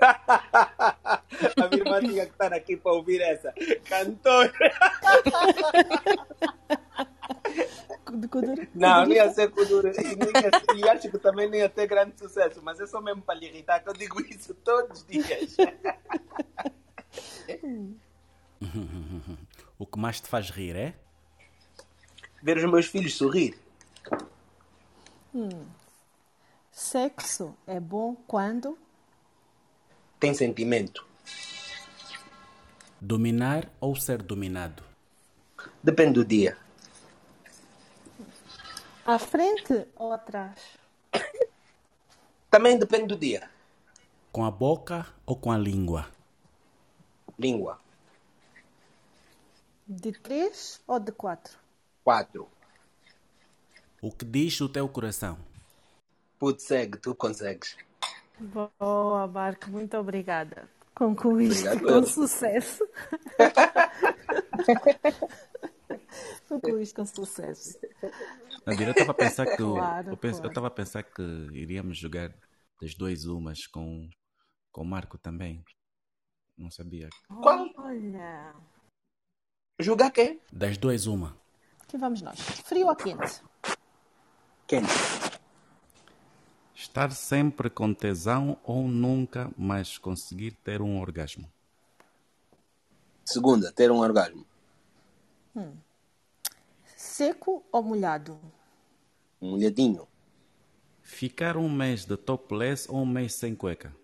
A 1.56 1.68
minha 1.70 1.82
irmã 1.82 2.00
tinha 2.00 2.26
que 2.26 2.32
estar 2.32 2.52
aqui 2.52 2.76
para 2.76 2.92
ouvir 2.92 3.20
essa. 3.20 3.52
Cantor. 3.88 4.52
Não, 8.74 9.04
não 9.04 9.12
ia 9.12 9.30
ser 9.30 9.50
Kuduro. 9.50 9.88
E, 9.88 10.16
nem 10.16 10.28
ia 10.28 10.50
ser- 10.50 10.76
e 10.76 10.88
acho 10.88 11.10
que 11.10 11.18
também 11.18 11.48
nem 11.48 11.60
ia 11.60 11.68
ter 11.68 11.86
grande 11.86 12.18
sucesso. 12.18 12.60
Mas 12.62 12.80
é 12.80 12.86
só 12.86 13.00
mesmo 13.00 13.22
para 13.22 13.34
lhe 13.38 13.46
irritar 13.46 13.80
que 13.80 13.88
eu 13.88 13.92
digo 13.92 14.20
isso 14.22 14.54
todos 14.54 15.00
os 15.00 15.06
dias. 15.06 15.56
o 19.78 19.86
que 19.86 19.98
mais 19.98 20.20
te 20.20 20.28
faz 20.28 20.50
rir 20.50 20.76
é? 20.76 20.94
Ver 22.42 22.58
os 22.58 22.64
meus 22.64 22.86
filhos 22.86 23.14
sorrir. 23.16 23.58
Hum. 25.34 25.66
Sexo 26.70 27.56
é 27.66 27.80
bom 27.80 28.14
quando? 28.26 28.78
Tem 30.18 30.32
sentimento. 30.32 31.06
Dominar 33.00 33.70
ou 33.78 33.94
ser 33.94 34.22
dominado? 34.22 34.82
Depende 35.82 36.14
do 36.14 36.24
dia. 36.24 36.56
À 39.04 39.18
frente 39.18 39.86
ou 39.94 40.12
atrás? 40.12 40.58
Também 42.50 42.78
depende 42.78 43.08
do 43.08 43.16
dia. 43.16 43.50
Com 44.32 44.44
a 44.44 44.50
boca 44.50 45.06
ou 45.26 45.36
com 45.36 45.52
a 45.52 45.58
língua? 45.58 46.10
Língua. 47.38 47.78
De 49.86 50.12
três 50.12 50.80
ou 50.86 50.98
de 50.98 51.12
quatro? 51.12 51.58
Quatro. 52.02 52.48
O 54.00 54.10
que 54.10 54.24
diz 54.24 54.60
o 54.60 54.68
teu 54.68 54.88
coração? 54.88 55.38
Putz, 56.38 56.64
segue, 56.64 56.98
tu 56.98 57.14
consegues. 57.14 57.76
Boa, 58.38 59.26
Marco, 59.26 59.70
muito 59.70 59.96
obrigada. 59.96 60.68
Concluíste 60.94 61.66
Obrigado, 61.68 62.02
com 62.02 62.06
sucesso. 62.06 62.86
Concluíste 66.48 66.94
com 66.94 67.04
sucesso. 67.04 67.78
Nadira, 68.66 68.90
eu 68.90 68.92
estava 68.92 69.12
a 69.12 69.14
pensar 69.14 69.46
que 69.46 69.56
Claro, 69.56 70.10
eu, 70.10 70.16
claro. 70.16 70.48
estava 70.48 70.66
a 70.66 70.70
pensar 70.70 71.02
que 71.02 71.22
iríamos 71.52 71.98
jogar 71.98 72.34
das 72.80 72.94
duas 72.94 73.24
umas 73.26 73.66
com 73.66 74.08
com 74.72 74.82
o 74.82 74.84
Marco 74.84 75.16
também. 75.16 75.64
Não 76.56 76.70
sabia. 76.70 77.08
Olha. 77.30 78.54
Jogar 79.80 80.10
quê? 80.10 80.38
Das 80.52 80.76
duas 80.76 81.06
uma. 81.06 81.36
Aqui 81.80 81.96
vamos 81.96 82.20
nós. 82.20 82.38
Frio 82.40 82.88
ou 82.88 82.96
quente? 82.96 83.42
Quente. 84.66 84.92
Estar 86.76 87.10
sempre 87.10 87.70
com 87.70 87.94
tesão 87.94 88.58
ou 88.62 88.86
nunca 88.86 89.50
mais 89.56 89.96
conseguir 89.96 90.50
ter 90.62 90.82
um 90.82 91.00
orgasmo. 91.00 91.50
Segunda, 93.24 93.72
ter 93.72 93.90
um 93.90 93.96
orgasmo. 93.96 94.44
Hum. 95.56 95.72
Seco 96.94 97.64
ou 97.72 97.82
molhado? 97.82 98.38
Molhadinho. 99.40 100.06
Ficar 101.00 101.56
um 101.56 101.66
mês 101.70 102.04
de 102.04 102.14
topless 102.14 102.86
ou 102.90 102.98
um 102.98 103.06
mês 103.06 103.34
sem 103.34 103.54
cueca. 103.54 103.96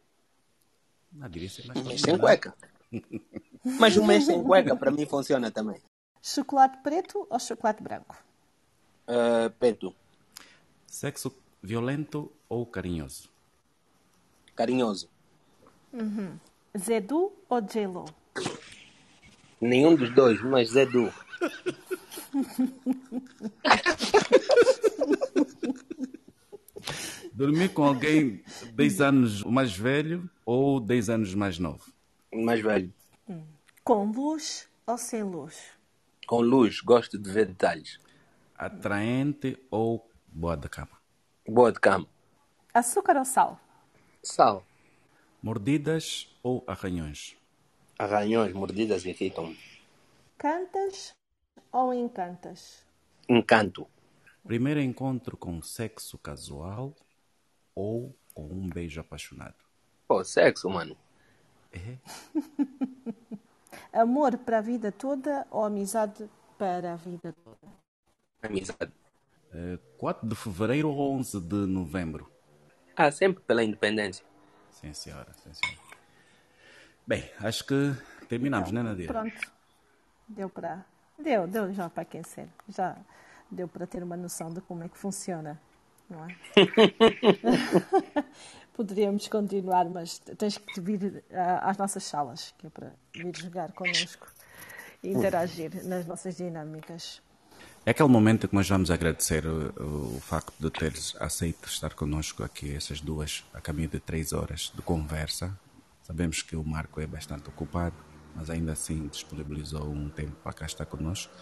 Nadira, 1.13 1.45
isso 1.45 1.61
é 1.61 1.67
mais 1.67 1.79
Um 1.79 1.85
mês 1.85 2.01
sem 2.01 2.15
não? 2.15 2.21
cueca. 2.21 2.55
Mas 3.79 3.99
um 3.99 4.07
mês 4.07 4.25
sem 4.25 4.43
cueca 4.43 4.75
para 4.75 4.91
mim 4.91 5.05
funciona 5.05 5.51
também. 5.51 5.79
Chocolate 6.23 6.79
preto 6.83 7.27
ou 7.29 7.39
chocolate 7.39 7.83
branco? 7.83 8.17
Uh, 9.07 9.51
Pedro, 9.61 9.95
Sexo 10.87 11.37
violento 11.63 12.33
ou 12.53 12.67
carinhoso? 12.67 13.31
carinhoso. 14.55 15.09
Uhum. 15.91 16.39
Zedu 16.77 17.33
ou 17.49 17.63
J-Lo? 17.63 18.05
Nenhum 19.59 19.97
dos 19.97 20.15
dois, 20.15 20.39
mas 20.43 20.77
Edu. 20.77 21.11
Dormir 27.33 27.71
com 27.71 27.85
alguém 27.85 28.45
10 28.75 29.01
anos 29.01 29.43
mais 29.45 29.75
velho 29.75 30.29
ou 30.45 30.79
10 30.79 31.09
anos 31.09 31.35
mais 31.35 31.59
novo? 31.59 31.91
Mais 32.31 32.61
velho. 32.61 32.93
Com 33.83 34.13
luz 34.13 34.69
ou 34.87 34.99
sem 34.99 35.23
luz? 35.23 35.59
Com 36.27 36.43
luz, 36.43 36.81
gosto 36.81 37.19
de 37.19 37.31
ver 37.31 37.47
detalhes. 37.47 37.99
Atraente 38.55 39.59
ou 39.71 40.07
boa 40.27 40.55
da 40.55 40.69
cama? 40.69 41.01
Boa 41.49 41.73
de 41.73 41.81
cama. 41.81 42.12
Açúcar 42.75 43.19
ou 43.19 43.25
sal? 43.27 43.61
Sal. 44.23 44.65
Mordidas 45.43 46.35
ou 46.43 46.65
arranhões? 46.67 47.37
Arranhões, 47.99 48.55
mordidas 48.55 49.05
irritam-me. 49.05 49.59
Cantas 50.39 51.15
ou 51.71 51.93
encantas? 51.93 52.83
Encanto. 53.29 53.87
Primeiro 54.43 54.81
encontro 54.81 55.37
com 55.37 55.61
sexo 55.61 56.17
casual 56.17 56.95
ou 57.75 58.17
com 58.33 58.47
um 58.47 58.71
beijo 58.71 59.03
apaixonado? 59.03 59.63
Pô, 60.09 60.25
sexo, 60.25 60.71
mano. 60.71 60.97
Amor 63.93 64.39
para 64.39 64.59
a 64.59 64.63
vida 64.63 64.91
toda 64.91 65.47
ou 65.51 65.63
amizade 65.63 66.27
para 66.57 66.95
a 66.95 66.97
vida 66.97 67.35
toda? 67.45 67.71
Amizade. 68.43 68.93
Eh, 69.53 69.79
4 69.99 70.27
de 70.27 70.35
fevereiro 70.35 70.89
ou 70.89 71.13
11 71.13 71.39
de 71.39 71.67
novembro? 71.67 72.32
Ah, 72.97 73.11
sempre 73.11 73.43
pela 73.43 73.63
independência. 73.63 74.25
Sim, 74.71 74.93
senhora. 74.93 75.33
Sim, 75.43 75.53
senhora. 75.55 75.79
Bem, 77.07 77.31
acho 77.41 77.65
que 77.65 77.95
terminamos, 78.29 78.71
né, 78.71 78.83
Nadir? 78.83 79.09
Pronto. 79.09 79.53
Deu 80.29 80.49
para. 80.49 80.85
Deu, 81.19 81.47
deu 81.47 81.73
já 81.73 81.89
para 81.89 82.03
aquecer. 82.03 82.49
Já 82.69 82.97
deu 83.51 83.69
para 83.69 83.87
ter 83.87 84.03
uma 84.03 84.17
noção 84.17 84.53
de 84.53 84.61
como 84.61 84.85
é 84.85 84.89
que 84.89 84.97
funciona. 84.97 85.61
Não 86.09 86.27
é? 86.27 86.37
Poderíamos 88.75 89.29
continuar, 89.29 89.89
mas 89.89 90.19
tens 90.19 90.59
que 90.59 90.81
vir 90.81 91.25
ah, 91.33 91.71
às 91.71 91.77
nossas 91.77 92.05
salas, 92.05 92.55
que 92.59 92.67
é 92.67 92.71
para 92.71 92.93
vir 93.15 93.37
jogar 93.37 93.73
connosco 93.73 94.27
e 95.03 95.11
interagir 95.11 95.85
nas 95.85 96.07
nossas 96.07 96.37
dinâmicas. 96.37 97.23
É 97.85 97.91
aquele 97.91 98.09
momento 98.09 98.47
que 98.47 98.55
nós 98.55 98.69
vamos 98.69 98.93
agradecer 98.93 99.45
o, 99.45 100.17
o 100.17 100.21
facto 100.21 100.55
de 100.57 100.71
teres 100.71 101.17
aceito 101.19 101.67
estar 101.67 101.95
connosco 101.95 102.45
aqui 102.45 102.73
essas 102.73 103.01
duas, 103.01 103.45
a 103.53 103.61
caminho 103.61 103.89
de 103.89 103.99
três 103.99 104.33
horas 104.33 104.73
de 104.73 104.81
conversa. 104.83 105.59
Sabemos 106.05 106.43
que 106.43 106.55
o 106.55 106.63
Marco 106.63 107.01
é 107.01 107.09
bastante 107.09 107.49
ocupado, 107.49 107.97
mas 108.37 108.49
ainda 108.49 108.71
assim 108.71 109.09
disponibilizou 109.09 109.91
um 109.91 110.09
tempo 110.09 110.37
para 110.45 110.53
cá 110.53 110.65
estar 110.65 110.87
connosco. 110.87 111.33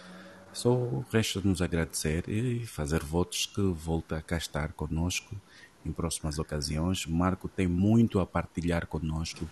Só 0.51 1.03
resta 1.11 1.39
nos 1.41 1.61
agradecer 1.61 2.27
e 2.27 2.65
fazer 2.65 3.03
votos 3.03 3.45
que 3.45 3.61
volte 3.61 4.15
a 4.15 4.21
cá 4.21 4.37
estar 4.37 4.73
connosco 4.73 5.39
em 5.85 5.91
próximas 5.91 6.39
ocasiões. 6.39 7.05
Marco 7.05 7.47
tem 7.47 7.67
muito 7.67 8.19
a 8.19 8.25
partilhar 8.25 8.87
connosco 8.87 9.47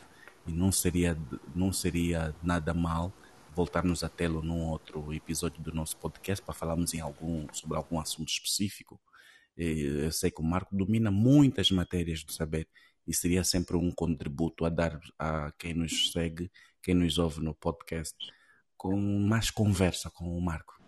e 0.47 0.51
não 0.51 0.71
seria, 0.71 1.15
não 1.53 1.71
seria 1.71 2.33
nada 2.41 2.73
mal 2.73 3.13
voltarmos 3.55 4.03
a 4.03 4.09
tê-lo 4.09 4.41
num 4.41 4.67
outro 4.67 5.13
episódio 5.13 5.61
do 5.61 5.73
nosso 5.73 5.97
podcast 5.97 6.43
para 6.43 6.53
falarmos 6.53 6.93
em 6.93 6.99
algum, 6.99 7.47
sobre 7.53 7.77
algum 7.77 7.99
assunto 7.99 8.29
específico. 8.29 8.99
Eu 9.57 10.11
sei 10.11 10.31
que 10.31 10.39
o 10.39 10.43
Marco 10.43 10.75
domina 10.75 11.11
muitas 11.11 11.69
matérias 11.71 12.23
do 12.23 12.31
saber 12.31 12.67
e 13.05 13.13
seria 13.13 13.43
sempre 13.43 13.75
um 13.75 13.91
contributo 13.91 14.65
a 14.65 14.69
dar 14.69 14.99
a 15.17 15.51
quem 15.57 15.73
nos 15.73 16.11
segue, 16.11 16.51
quem 16.81 16.93
nos 16.93 17.17
ouve 17.17 17.41
no 17.41 17.53
podcast, 17.53 18.15
com 18.77 18.95
mais 18.95 19.49
conversa 19.51 20.09
com 20.09 20.37
o 20.37 20.41
Marco. 20.41 20.78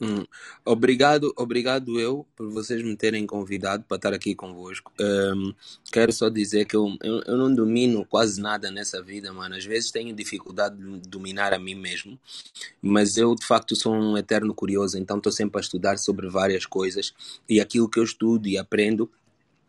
Hum. 0.00 0.24
Obrigado, 0.64 1.32
obrigado 1.36 1.98
eu 1.98 2.24
por 2.36 2.48
vocês 2.50 2.80
me 2.82 2.96
terem 2.96 3.26
convidado 3.26 3.82
para 3.82 3.96
estar 3.96 4.12
aqui 4.12 4.32
convosco. 4.32 4.92
Hum, 5.00 5.52
quero 5.92 6.12
só 6.12 6.28
dizer 6.28 6.66
que 6.66 6.76
eu, 6.76 6.96
eu, 7.02 7.20
eu 7.26 7.36
não 7.36 7.52
domino 7.52 8.04
quase 8.04 8.40
nada 8.40 8.70
nessa 8.70 9.02
vida, 9.02 9.32
mano. 9.32 9.56
Às 9.56 9.64
vezes 9.64 9.90
tenho 9.90 10.14
dificuldade 10.14 10.76
de 10.76 11.08
dominar 11.08 11.52
a 11.52 11.58
mim 11.58 11.74
mesmo, 11.74 12.18
mas 12.80 13.16
eu 13.16 13.34
de 13.34 13.44
facto 13.44 13.74
sou 13.74 13.92
um 13.92 14.16
eterno 14.16 14.54
curioso, 14.54 14.96
então 14.96 15.16
estou 15.16 15.32
sempre 15.32 15.58
a 15.58 15.60
estudar 15.60 15.98
sobre 15.98 16.28
várias 16.28 16.64
coisas 16.64 17.12
e 17.48 17.60
aquilo 17.60 17.88
que 17.88 17.98
eu 17.98 18.04
estudo 18.04 18.46
e 18.48 18.56
aprendo 18.56 19.10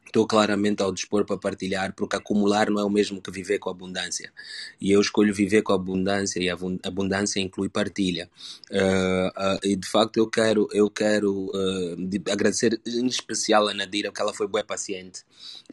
estou 0.10 0.28
claramente 0.28 0.82
ao 0.84 0.92
dispor 0.92 1.26
para 1.26 1.38
partilhar, 1.38 1.94
porque 1.96 2.16
acumular 2.16 2.70
não 2.70 2.80
é 2.80 2.84
o 2.84 2.90
mesmo 2.90 3.22
que 3.22 3.32
viver 3.32 3.60
com 3.60 3.70
abundância. 3.70 4.32
E 4.82 4.92
eu 4.92 5.00
escolho 5.02 5.34
viver 5.34 5.62
com 5.62 5.74
abundância, 5.74 6.40
e 6.42 6.50
abundância 6.50 7.40
inclui 7.40 7.70
partilha. 7.70 8.30
Ah, 8.72 9.32
ah, 9.36 9.60
e 9.64 9.76
de 9.76 9.88
facto 9.88 10.18
eu 10.18 10.28
quero, 10.28 10.68
eu 10.72 10.90
quero 10.90 11.52
de- 11.98 12.22
agradecer 12.32 12.80
em 12.86 13.06
especial 13.08 13.68
a 13.68 13.74
Nadira, 13.74 14.10
porque 14.10 14.22
ela 14.22 14.34
foi 14.34 14.48
boa 14.48 14.64
paciente. 14.64 15.24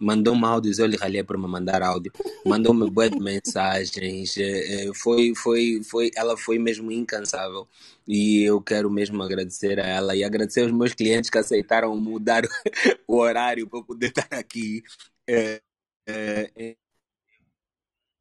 Mandou-me 0.01 0.45
áudios, 0.45 0.79
eu 0.79 0.87
lhe 0.87 0.97
ralhei 0.97 1.23
para 1.23 1.39
me 1.39 1.47
mandar 1.47 1.83
áudio. 1.83 2.13
Mandou-me 2.45 2.91
boa 2.91 3.09
de 3.09 3.19
mensagens. 3.19 4.37
eh, 4.37 4.89
eh, 4.89 4.91
foi, 4.95 5.35
foi, 5.35 5.81
foi, 5.85 6.11
ela 6.15 6.37
foi 6.37 6.59
mesmo 6.59 6.91
incansável. 6.93 7.67
E 8.07 8.43
eu 8.43 8.61
quero 8.61 8.91
mesmo 8.91 9.23
agradecer 9.23 9.81
a 9.81 9.87
ela 9.87 10.15
e 10.15 10.23
agradecer 10.23 10.63
aos 10.63 10.73
meus 10.73 10.95
clientes 10.95 11.29
que 11.31 11.39
aceitaram 11.39 11.97
mudar 11.97 12.43
o 13.07 13.17
horário 13.17 13.67
para 13.69 13.83
poder 13.83 14.09
estar 14.09 14.26
aqui. 14.31 14.83
Eh, 15.27 15.61
eh, 16.07 16.51
eh, 16.57 16.77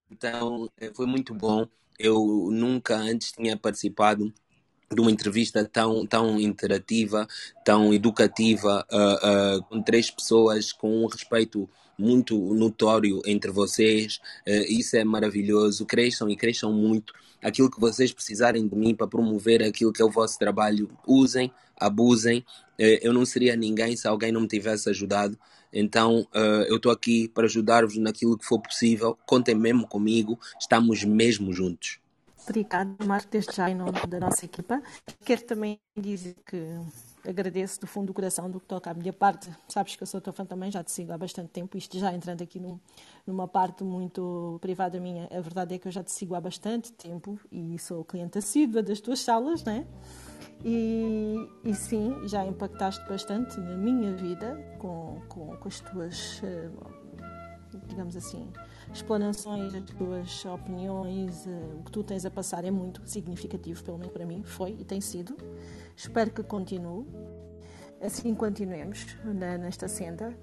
então, 0.09 0.69
eh, 0.77 0.91
foi 0.95 1.05
muito 1.05 1.33
bom. 1.33 1.67
Eu 1.99 2.49
nunca 2.51 2.95
antes 2.97 3.31
tinha 3.31 3.57
participado 3.57 4.33
de 4.93 5.01
uma 5.01 5.11
entrevista 5.11 5.65
tão, 5.65 6.05
tão 6.07 6.39
interativa, 6.39 7.27
tão 7.65 7.93
educativa, 7.93 8.85
ah, 8.91 9.19
ah, 9.59 9.61
com 9.69 9.81
três 9.83 10.11
pessoas 10.11 10.73
com 10.73 11.03
um 11.03 11.07
respeito 11.07 11.69
muito 11.97 12.37
notório 12.55 13.21
entre 13.25 13.51
vocês. 13.51 14.19
Eh, 14.45 14.65
isso 14.71 14.97
é 14.97 15.03
maravilhoso. 15.05 15.85
Cresçam 15.85 16.29
e 16.29 16.35
cresçam 16.37 16.73
muito. 16.73 17.13
Aquilo 17.43 17.71
que 17.71 17.79
vocês 17.79 18.13
precisarem 18.13 18.67
de 18.67 18.75
mim 18.75 18.95
para 18.95 19.07
promover 19.07 19.63
aquilo 19.63 19.93
que 19.93 20.01
é 20.01 20.05
o 20.05 20.11
vosso 20.11 20.39
trabalho, 20.39 20.89
usem, 21.07 21.51
abusem. 21.79 22.45
Eu 22.77 23.13
não 23.13 23.25
seria 23.25 23.55
ninguém 23.55 23.95
se 23.95 24.07
alguém 24.07 24.31
não 24.31 24.41
me 24.41 24.47
tivesse 24.47 24.89
ajudado. 24.89 25.37
Então, 25.75 26.25
eh, 26.33 26.67
eu 26.69 26.77
estou 26.77 26.91
aqui 26.91 27.27
para 27.27 27.45
ajudar-vos 27.45 27.97
naquilo 27.97 28.37
que 28.37 28.45
for 28.45 28.59
possível. 28.59 29.17
Contem 29.25 29.53
mesmo 29.53 29.85
comigo. 29.85 30.39
Estamos 30.57 31.03
mesmo 31.03 31.51
juntos. 31.51 31.99
Obrigado, 32.47 32.95
Marco, 33.05 33.27
desde 33.29 33.55
já 33.55 33.69
em 33.69 33.75
nome 33.75 33.91
da 34.07 34.19
nossa 34.19 34.45
equipa. 34.45 34.81
Quero 35.25 35.43
também 35.43 35.79
dizer 35.99 36.35
que 36.45 36.57
agradeço 37.27 37.81
do 37.81 37.87
fundo 37.87 38.07
do 38.07 38.13
coração 38.13 38.49
do 38.49 38.59
que 38.59 38.67
toca 38.67 38.91
à 38.91 38.93
minha 38.93 39.11
parte. 39.11 39.49
Sabes 39.67 39.95
que 39.95 40.03
eu 40.03 40.07
sou 40.07 40.21
tua 40.21 40.31
fã 40.31 40.45
também, 40.45 40.71
já 40.71 40.83
te 40.83 40.91
sigo 40.91 41.11
há 41.11 41.17
bastante 41.17 41.49
tempo. 41.49 41.75
Isto 41.77 41.97
já 41.97 42.13
entrando 42.13 42.43
aqui 42.43 42.59
num- 42.59 42.79
numa 43.25 43.47
parte 43.47 43.83
muito 43.83 44.59
privada 44.61 44.99
minha. 44.99 45.27
A 45.31 45.41
verdade 45.41 45.73
é 45.75 45.79
que 45.79 45.87
eu 45.87 45.91
já 45.91 46.03
te 46.03 46.11
sigo 46.11 46.35
há 46.35 46.39
bastante 46.41 46.91
tempo 46.93 47.39
e 47.51 47.79
sou 47.79 48.05
cliente 48.05 48.37
assídua 48.37 48.83
das 48.83 48.99
tuas 49.01 49.19
salas, 49.19 49.63
né? 49.63 49.85
E, 50.67 51.47
e 51.63 51.75
sim, 51.75 52.27
já 52.27 52.43
impactaste 52.43 53.07
bastante 53.07 53.59
na 53.59 53.77
minha 53.77 54.11
vida 54.15 54.55
com, 54.79 55.21
com, 55.29 55.55
com 55.57 55.67
as 55.67 55.79
tuas, 55.79 56.41
eh, 56.43 56.69
digamos 57.85 58.15
assim, 58.17 58.51
explanações, 58.91 59.75
as 59.75 59.83
tuas 59.83 60.43
opiniões, 60.43 61.45
eh, 61.45 61.51
o 61.79 61.83
que 61.83 61.91
tu 61.91 62.03
tens 62.03 62.25
a 62.25 62.31
passar 62.31 62.65
é 62.65 62.71
muito 62.71 62.99
significativo, 63.05 63.83
pelo 63.83 63.99
menos 63.99 64.11
para 64.11 64.25
mim, 64.25 64.41
foi 64.43 64.71
e 64.71 64.83
tem 64.83 64.99
sido. 64.99 65.37
Espero 65.95 66.31
que 66.31 66.41
continue. 66.41 67.05
Assim 68.01 68.33
continuemos 68.33 69.05
nesta 69.59 69.87
senda. 69.87 70.35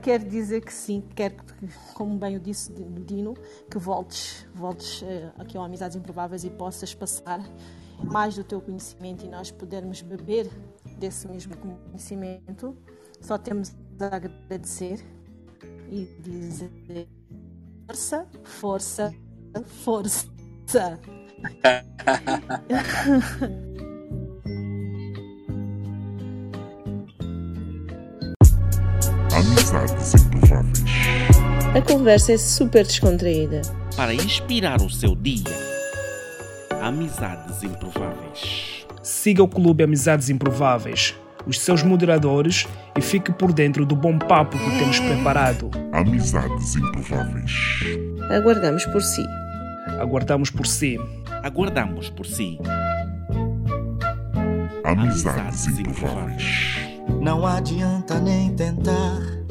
Quero 0.00 0.24
dizer 0.24 0.62
que 0.62 0.72
sim, 0.72 1.02
quero 1.14 1.36
que, 1.36 1.68
como 1.92 2.16
bem 2.16 2.34
eu 2.34 2.40
disse 2.40 2.72
Dino, 3.04 3.34
que 3.70 3.78
voltes, 3.78 4.46
voltes 4.54 5.02
eh, 5.02 5.30
aqui 5.38 5.58
ao 5.58 5.64
Amizades 5.64 5.94
Improváveis 5.94 6.42
e 6.44 6.50
possas 6.50 6.94
passar 6.94 7.40
mais 8.02 8.34
do 8.34 8.44
teu 8.44 8.60
conhecimento 8.60 9.24
e 9.24 9.28
nós 9.28 9.50
podermos 9.50 10.02
beber 10.02 10.50
desse 10.98 11.28
mesmo 11.28 11.56
conhecimento. 11.56 12.76
Só 13.20 13.38
temos 13.38 13.74
a 14.00 14.16
agradecer 14.16 15.04
e 15.90 16.04
dizer 16.20 17.08
força, 17.86 18.26
força, 18.44 19.14
força. 19.84 20.28
Amizades 29.34 30.14
improváveis. 30.14 30.84
A 31.76 31.82
conversa 31.82 32.32
é 32.32 32.38
super 32.38 32.86
descontraída. 32.86 33.62
Para 33.96 34.14
inspirar 34.14 34.80
o 34.80 34.88
seu 34.88 35.16
dia. 35.16 35.73
Amizades 36.84 37.62
improváveis. 37.62 38.86
Siga 39.02 39.42
o 39.42 39.48
Clube 39.48 39.82
Amizades 39.82 40.28
Improváveis, 40.28 41.14
os 41.46 41.58
seus 41.58 41.82
moderadores 41.82 42.68
e 42.94 43.00
fique 43.00 43.32
por 43.32 43.54
dentro 43.54 43.86
do 43.86 43.96
bom 43.96 44.18
papo 44.18 44.58
que 44.58 44.78
temos 44.78 45.00
preparado. 45.00 45.70
Amizades 45.94 46.76
improváveis. 46.76 47.52
Aguardamos 48.30 48.84
por 48.84 49.02
si. 49.02 49.24
Aguardamos 49.98 50.50
por 50.50 50.66
si. 50.66 50.98
Aguardamos 51.42 52.10
por 52.10 52.26
si. 52.26 52.58
Amizades 54.84 55.66
improváveis. 55.66 56.76
Não 57.18 57.46
adianta 57.46 58.20
nem 58.20 58.54
tentar 58.54 59.43